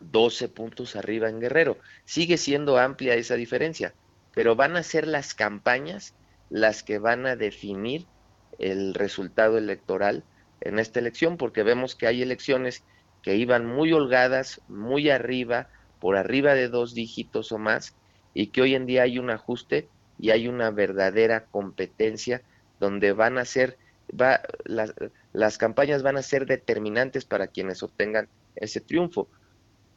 [0.00, 1.78] 12 puntos arriba en Guerrero.
[2.04, 3.94] Sigue siendo amplia esa diferencia,
[4.34, 6.14] pero van a ser las campañas
[6.50, 8.06] las que van a definir
[8.58, 10.24] el resultado electoral
[10.60, 12.82] en esta elección, porque vemos que hay elecciones
[13.22, 15.68] que iban muy holgadas, muy arriba,
[16.04, 17.94] por arriba de dos dígitos o más,
[18.34, 19.88] y que hoy en día hay un ajuste
[20.18, 22.42] y hay una verdadera competencia
[22.78, 23.78] donde van a ser,
[24.10, 29.28] va, las, campañas van a ser determinantes para quienes obtengan ese triunfo.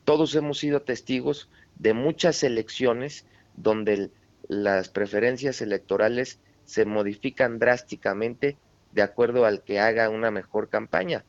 [0.05, 3.25] Todos hemos sido testigos de muchas elecciones
[3.57, 4.09] donde
[4.47, 8.55] las preferencias electorales se modifican drásticamente
[8.93, 11.25] de acuerdo al que haga una mejor campaña.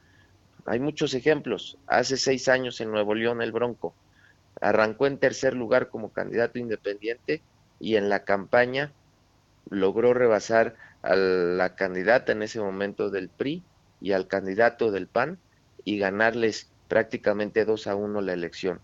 [0.67, 1.79] Hay muchos ejemplos.
[1.89, 3.93] Hace seis años en Nuevo León el Bronco
[4.61, 7.43] arrancó en tercer lugar como candidato independiente
[7.81, 8.93] y en la campaña
[9.71, 13.63] logró rebasar a la candidata en ese momento del PRI
[14.01, 15.39] y al candidato del PAN
[15.85, 18.81] y ganarles prácticamente dos a uno la elección.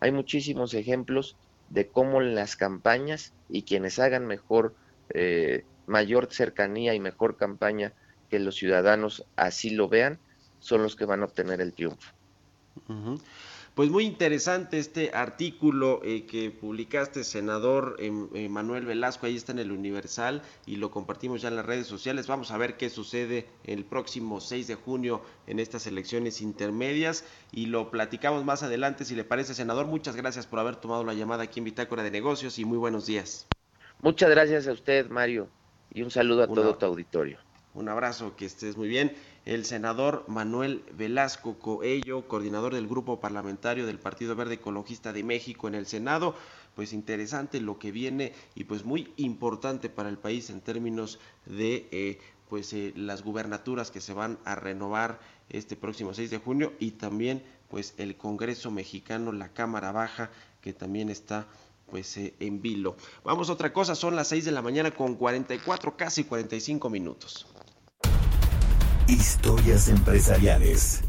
[0.00, 1.36] Hay muchísimos ejemplos
[1.70, 4.74] de cómo en las campañas y quienes hagan mejor,
[5.10, 7.92] eh, mayor cercanía y mejor campaña
[8.30, 10.18] que los ciudadanos así lo vean,
[10.60, 12.12] son los que van a obtener el triunfo.
[13.76, 19.52] Pues muy interesante este artículo eh, que publicaste, senador em, eh, Manuel Velasco, ahí está
[19.52, 22.26] en el Universal y lo compartimos ya en las redes sociales.
[22.26, 27.66] Vamos a ver qué sucede el próximo 6 de junio en estas elecciones intermedias y
[27.66, 29.84] lo platicamos más adelante si le parece, senador.
[29.84, 33.04] Muchas gracias por haber tomado la llamada aquí en Bitácora de Negocios y muy buenos
[33.04, 33.46] días.
[34.00, 35.50] Muchas gracias a usted, Mario,
[35.92, 37.45] y un saludo a Una- todo tu auditorio.
[37.76, 39.14] Un abrazo, que estés muy bien.
[39.44, 45.68] El senador Manuel Velasco Coello, coordinador del grupo parlamentario del Partido Verde Ecologista de México
[45.68, 46.34] en el Senado,
[46.74, 51.86] pues interesante lo que viene y pues muy importante para el país en términos de
[51.90, 52.18] eh,
[52.48, 55.20] pues eh, las gubernaturas que se van a renovar
[55.50, 60.30] este próximo 6 de junio y también pues el Congreso mexicano, la Cámara Baja
[60.62, 61.46] que también está
[61.90, 62.96] pues eh, en vilo.
[63.22, 67.46] Vamos a otra cosa, son las 6 de la mañana con 44, casi 45 minutos.
[69.08, 71.00] Historias empresariales.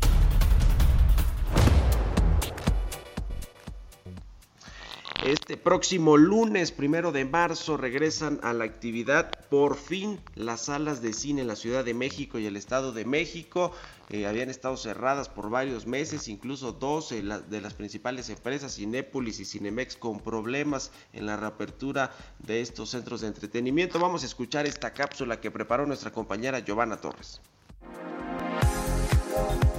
[5.26, 11.12] Este próximo lunes, primero de marzo, regresan a la actividad por fin las salas de
[11.12, 13.72] cine en la Ciudad de México y el Estado de México.
[14.10, 19.40] Eh, habían estado cerradas por varios meses, incluso dos eh, de las principales empresas, Cinépolis
[19.40, 23.98] y Cinemex, con problemas en la reapertura de estos centros de entretenimiento.
[23.98, 27.42] Vamos a escuchar esta cápsula que preparó nuestra compañera Giovanna Torres.
[29.38, 29.77] Bye.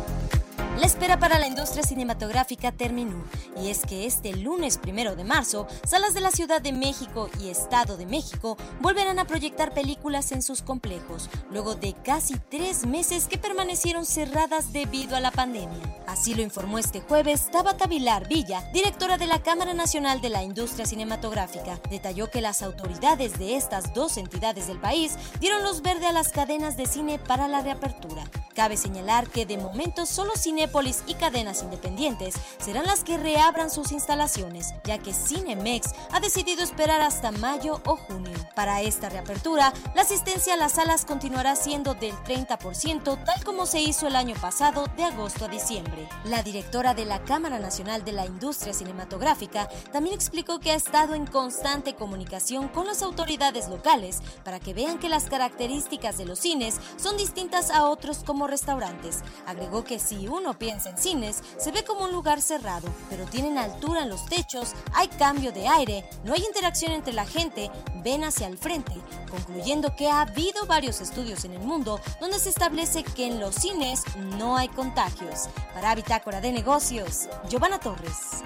[0.79, 3.25] La espera para la industria cinematográfica terminó
[3.61, 7.49] y es que este lunes primero de marzo, salas de la Ciudad de México y
[7.49, 13.27] Estado de México volverán a proyectar películas en sus complejos, luego de casi tres meses
[13.27, 15.83] que permanecieron cerradas debido a la pandemia.
[16.07, 20.45] Así lo informó este jueves Tabata Vilar Villa, directora de la Cámara Nacional de la
[20.45, 21.81] Industria Cinematográfica.
[21.91, 26.31] Detalló que las autoridades de estas dos entidades del país dieron luz verde a las
[26.31, 28.31] cadenas de cine para la reapertura.
[28.55, 30.33] Cabe señalar que de momento solo
[30.69, 36.63] Cinépolis y cadenas independientes serán las que reabran sus instalaciones, ya que Cinemex ha decidido
[36.63, 38.37] esperar hasta mayo o junio.
[38.55, 43.81] Para esta reapertura, la asistencia a las salas continuará siendo del 30%, tal como se
[43.81, 46.07] hizo el año pasado de agosto a diciembre.
[46.25, 51.15] La directora de la Cámara Nacional de la Industria Cinematográfica también explicó que ha estado
[51.15, 56.41] en constante comunicación con las autoridades locales para que vean que las características de los
[56.41, 59.21] cines son distintas a otros como restaurantes.
[59.47, 63.59] Agregó que si uno piensa en cines, se ve como un lugar cerrado, pero tienen
[63.59, 67.71] altura en los techos, hay cambio de aire, no hay interacción entre la gente,
[68.03, 68.95] ven hacia el frente,
[69.31, 73.55] concluyendo que ha habido varios estudios en el mundo donde se establece que en los
[73.55, 74.03] cines
[74.39, 75.49] no hay contagios.
[75.75, 78.43] Para Bitácora de Negocios, Giovanna Torres.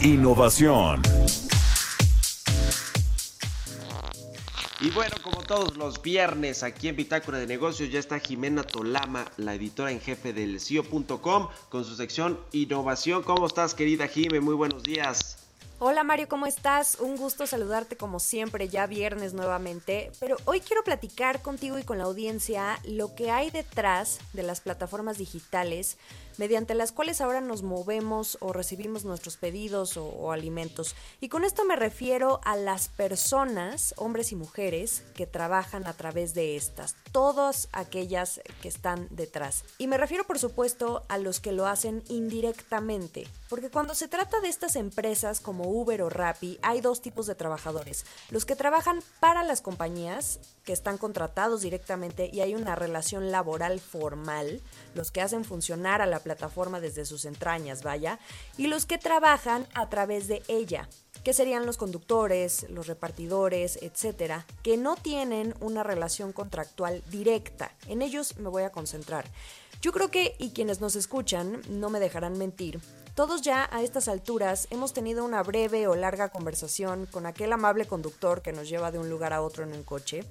[0.00, 1.02] Innovación.
[4.84, 9.24] Y bueno, como todos los viernes aquí en Bitácora de Negocios ya está Jimena Tolama,
[9.38, 13.22] la editora en jefe del CIO.com, con su sección Innovación.
[13.22, 14.40] ¿Cómo estás, querida Jime?
[14.40, 15.38] Muy buenos días.
[15.78, 16.98] Hola Mario, ¿cómo estás?
[17.00, 21.96] Un gusto saludarte como siempre, ya viernes nuevamente, pero hoy quiero platicar contigo y con
[21.96, 25.96] la audiencia lo que hay detrás de las plataformas digitales
[26.36, 30.94] mediante las cuales ahora nos movemos o recibimos nuestros pedidos o, alimentos.
[31.20, 36.34] Y con esto me refiero a las personas, hombres y mujeres, que trabajan a través
[36.34, 39.64] de estas, todas aquellas que están detrás.
[39.78, 44.40] Y me refiero por supuesto a los que lo hacen indirectamente, porque cuando se trata
[44.40, 48.04] de estas empresas como Uber o Rappi, hay dos tipos de trabajadores.
[48.30, 53.80] Los que trabajan para las compañías, que están contratados directamente y hay una relación laboral
[53.80, 54.62] formal,
[54.94, 58.18] los que hacen funcionar a la plataforma desde sus entrañas, vaya,
[58.56, 60.88] y los que trabajan a través de ella,
[61.22, 67.72] que serían los conductores, los repartidores, etcétera, que no tienen una relación contractual directa.
[67.86, 69.24] En ellos me voy a concentrar.
[69.80, 72.80] Yo creo que, y quienes nos escuchan no me dejarán mentir,
[73.14, 77.86] todos ya a estas alturas hemos tenido una breve o larga conversación con aquel amable
[77.86, 80.24] conductor que nos lleva de un lugar a otro en un coche.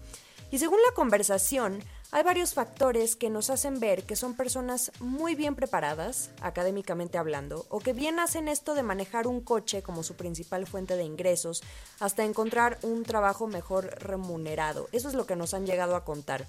[0.53, 5.33] Y según la conversación, hay varios factores que nos hacen ver que son personas muy
[5.33, 10.13] bien preparadas, académicamente hablando, o que bien hacen esto de manejar un coche como su
[10.13, 11.63] principal fuente de ingresos,
[11.99, 14.89] hasta encontrar un trabajo mejor remunerado.
[14.91, 16.45] Eso es lo que nos han llegado a contar.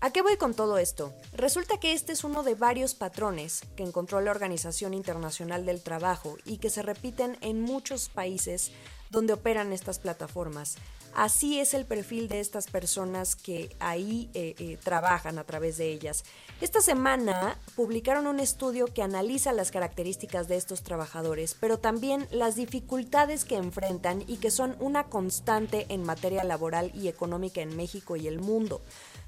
[0.00, 1.14] ¿A qué voy con todo esto?
[1.32, 6.36] Resulta que este es uno de varios patrones que encontró la Organización Internacional del Trabajo
[6.44, 8.72] y que se repiten en muchos países
[9.08, 10.76] donde operan estas plataformas.
[11.14, 15.90] Así es el perfil de estas personas que ahí eh, eh, trabajan a través de
[15.92, 16.24] ellas.
[16.60, 22.56] Esta semana publicaron un estudio que analiza las características de estos trabajadores, pero también las
[22.56, 28.16] dificultades que enfrentan y que son una constante en materia laboral y económica en México
[28.16, 28.80] y el mundo.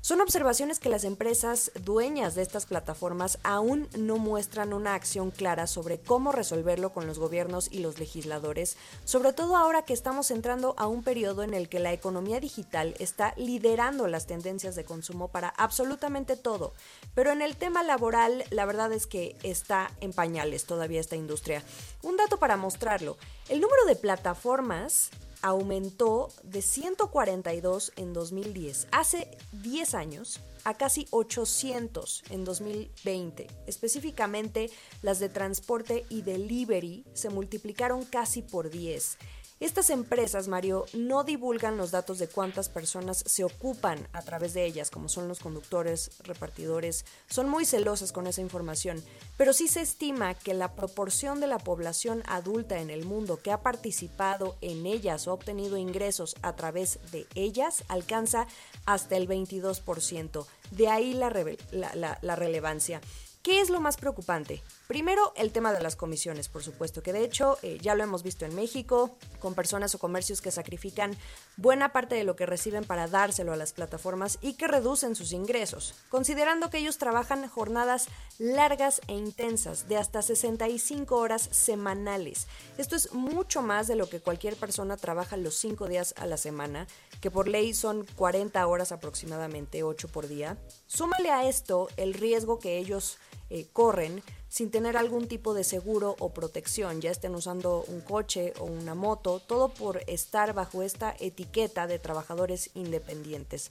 [0.02, 5.66] Son observaciones que las empresas dueñas de estas plataformas aún no muestran una acción clara
[5.66, 10.74] sobre cómo resolverlo con los gobiernos y los legisladores, sobre todo ahora que estamos entrando
[10.78, 15.28] a un periodo en el que la economía digital está liderando las tendencias de consumo
[15.28, 16.72] para absolutamente todo.
[17.14, 21.62] Pero en el tema laboral, la verdad es que está en pañales todavía esta industria.
[22.02, 23.18] Un dato para mostrarlo,
[23.50, 25.10] el número de plataformas
[25.42, 33.46] aumentó de 142 en 2010, hace 10 años, a casi 800 en 2020.
[33.66, 34.70] Específicamente,
[35.02, 39.18] las de transporte y delivery se multiplicaron casi por 10.
[39.60, 44.64] Estas empresas, Mario, no divulgan los datos de cuántas personas se ocupan a través de
[44.64, 47.04] ellas, como son los conductores, repartidores.
[47.28, 49.04] Son muy celosas con esa información,
[49.36, 53.52] pero sí se estima que la proporción de la población adulta en el mundo que
[53.52, 58.46] ha participado en ellas o obtenido ingresos a través de ellas alcanza
[58.86, 60.46] hasta el 22%.
[60.70, 63.02] De ahí la, la relevancia.
[63.42, 64.62] ¿Qué es lo más preocupante?
[64.86, 68.22] Primero, el tema de las comisiones, por supuesto, que de hecho eh, ya lo hemos
[68.22, 71.16] visto en México, con personas o comercios que sacrifican
[71.56, 75.32] buena parte de lo que reciben para dárselo a las plataformas y que reducen sus
[75.32, 82.46] ingresos, considerando que ellos trabajan jornadas largas e intensas de hasta 65 horas semanales.
[82.76, 86.36] Esto es mucho más de lo que cualquier persona trabaja los 5 días a la
[86.36, 86.86] semana,
[87.22, 90.58] que por ley son 40 horas aproximadamente, 8 por día.
[90.86, 93.16] Súmale a esto el riesgo que ellos
[93.50, 98.52] eh, corren sin tener algún tipo de seguro o protección, ya estén usando un coche
[98.58, 103.70] o una moto, todo por estar bajo esta etiqueta de trabajadores independientes.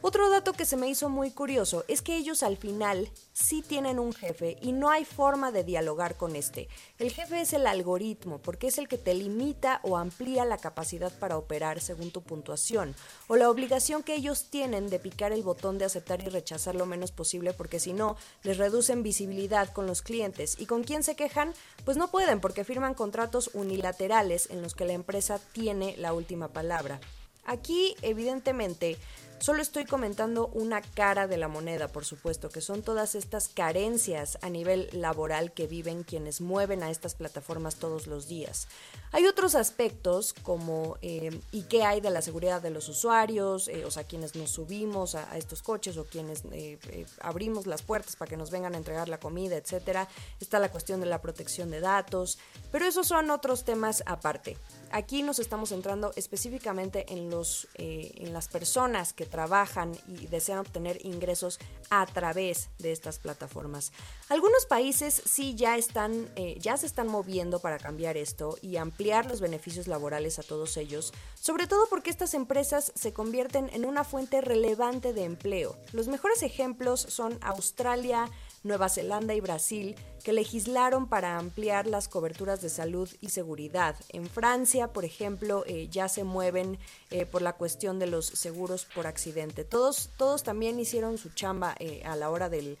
[0.00, 3.98] Otro dato que se me hizo muy curioso es que ellos al final sí tienen
[3.98, 6.68] un jefe y no hay forma de dialogar con este.
[6.98, 11.12] El jefe es el algoritmo porque es el que te limita o amplía la capacidad
[11.18, 12.94] para operar según tu puntuación
[13.26, 16.86] o la obligación que ellos tienen de picar el botón de aceptar y rechazar lo
[16.86, 21.16] menos posible porque si no les reducen visibilidad con los clientes y con quién se
[21.16, 21.52] quejan
[21.84, 26.46] pues no pueden porque firman contratos unilaterales en los que la empresa tiene la última
[26.46, 27.00] palabra.
[27.48, 28.98] Aquí evidentemente
[29.40, 34.36] Solo estoy comentando una cara de la moneda, por supuesto, que son todas estas carencias
[34.42, 38.66] a nivel laboral que viven quienes mueven a estas plataformas todos los días.
[39.12, 43.84] Hay otros aspectos como eh, y qué hay de la seguridad de los usuarios, eh,
[43.84, 48.28] o sea, quienes nos subimos a, estos coches o quienes eh, abrimos las puertas para
[48.28, 50.08] que nos vengan a entregar la comida, etcétera.
[50.40, 52.38] Está la cuestión de la protección de datos,
[52.72, 54.56] pero esos son otros temas aparte.
[54.90, 60.58] Aquí nos estamos centrando específicamente en, los, eh, en las personas que trabajan y desean
[60.58, 61.58] obtener ingresos
[61.90, 63.92] a través de estas plataformas.
[64.28, 69.26] Algunos países sí ya están, eh, ya se están moviendo para cambiar esto y ampliar
[69.26, 74.04] los beneficios laborales a todos ellos, sobre todo porque estas empresas se convierten en una
[74.04, 75.76] fuente relevante de empleo.
[75.92, 78.30] Los mejores ejemplos son Australia,
[78.68, 83.96] Nueva Zelanda y Brasil, que legislaron para ampliar las coberturas de salud y seguridad.
[84.10, 86.78] En Francia, por ejemplo, eh, ya se mueven
[87.10, 89.64] eh, por la cuestión de los seguros por accidente.
[89.64, 92.76] Todos, todos también hicieron su chamba eh, a la hora de,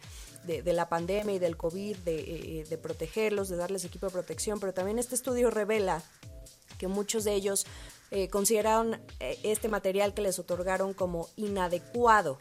[0.46, 5.14] la pandemia y del COVID, de, protegerlos, de darles equipo de protección, pero también este
[5.14, 6.02] estudio revela
[6.78, 7.66] que muchos de ellos
[8.30, 12.38] consideraron este material que les otorgaron como inadecuado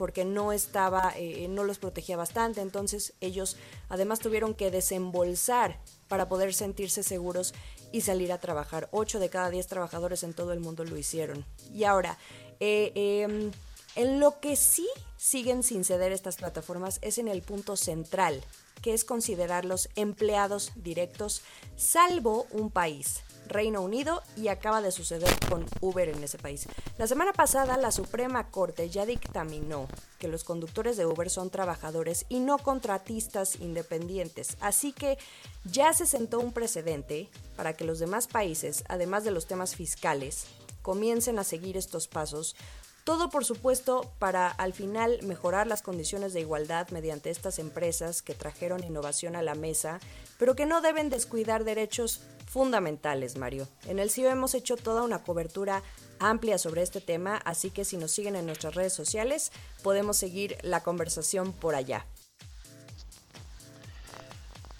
[0.00, 3.58] porque no estaba, eh, no los protegía bastante, entonces ellos
[3.90, 5.78] además tuvieron que desembolsar
[6.08, 7.52] para poder sentirse seguros
[7.92, 8.88] y salir a trabajar.
[8.92, 11.44] Ocho de cada diez trabajadores en todo el mundo lo hicieron.
[11.70, 12.16] Y ahora,
[12.60, 13.50] eh, eh,
[13.94, 14.88] en lo que sí
[15.18, 18.42] siguen sin ceder estas plataformas es en el punto central,
[18.80, 21.42] que es considerarlos empleados directos,
[21.76, 23.20] salvo un país,
[23.50, 26.66] Reino Unido y acaba de suceder con Uber en ese país.
[26.96, 29.88] La semana pasada la Suprema Corte ya dictaminó
[30.18, 35.18] que los conductores de Uber son trabajadores y no contratistas independientes, así que
[35.64, 40.46] ya se sentó un precedente para que los demás países, además de los temas fiscales,
[40.82, 42.56] comiencen a seguir estos pasos
[43.04, 48.34] todo, por supuesto, para al final mejorar las condiciones de igualdad mediante estas empresas que
[48.34, 50.00] trajeron innovación a la mesa,
[50.38, 52.20] pero que no deben descuidar derechos
[52.50, 53.68] fundamentales, Mario.
[53.86, 55.82] En el CIO hemos hecho toda una cobertura
[56.18, 60.58] amplia sobre este tema, así que si nos siguen en nuestras redes sociales, podemos seguir
[60.62, 62.04] la conversación por allá.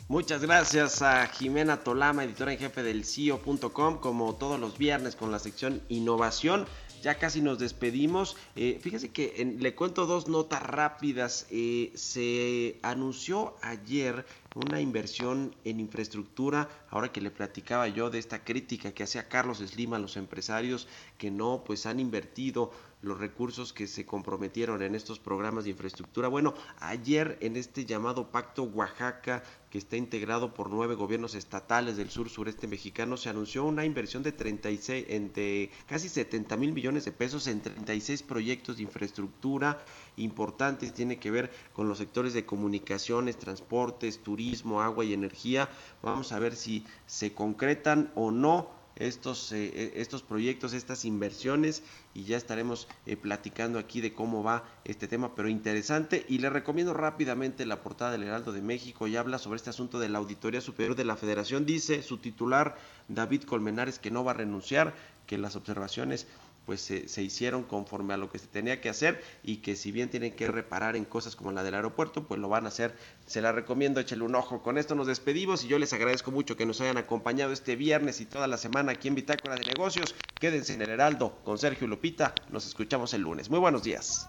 [0.08, 5.30] Muchas gracias a Jimena Tolama, editora en jefe del CIO.com, como todos los viernes con
[5.30, 6.66] la sección Innovación
[7.00, 8.36] ya casi nos despedimos.
[8.56, 11.46] Eh, fíjese que le cuento dos notas rápidas.
[11.50, 14.24] Eh, se anunció ayer
[14.54, 19.58] una inversión en infraestructura, ahora que le platicaba yo de esta crítica que hacía Carlos
[19.58, 20.88] Slim a los empresarios
[21.18, 22.72] que no pues han invertido
[23.02, 26.28] los recursos que se comprometieron en estos programas de infraestructura.
[26.28, 32.10] Bueno, ayer en este llamado Pacto Oaxaca, que está integrado por nueve gobiernos estatales del
[32.10, 37.12] sur sureste mexicano, se anunció una inversión de 36, entre casi 70 mil millones de
[37.12, 39.84] pesos en 36 proyectos de infraestructura
[40.16, 45.68] importantes, tiene que ver con los sectores de comunicaciones, transportes, turismo, agua y energía.
[46.02, 51.82] Vamos a ver si se concretan o no estos, eh, estos proyectos, estas inversiones
[52.14, 56.50] y ya estaremos eh, platicando aquí de cómo va este tema, pero interesante y le
[56.50, 60.18] recomiendo rápidamente la portada del Heraldo de México y habla sobre este asunto de la
[60.18, 61.66] Auditoría Superior de la Federación.
[61.66, 62.76] Dice su titular
[63.08, 64.94] David Colmenares que no va a renunciar,
[65.26, 66.26] que las observaciones
[66.66, 69.92] pues se, se, hicieron conforme a lo que se tenía que hacer y que si
[69.92, 72.94] bien tienen que reparar en cosas como la del aeropuerto, pues lo van a hacer.
[73.26, 74.62] Se la recomiendo, échale un ojo.
[74.62, 78.20] Con esto nos despedimos y yo les agradezco mucho que nos hayan acompañado este viernes
[78.20, 80.14] y toda la semana aquí en Bitácora de Negocios.
[80.38, 82.34] Quédense en el Heraldo con Sergio Lupita.
[82.50, 83.50] Nos escuchamos el lunes.
[83.50, 84.28] Muy buenos días.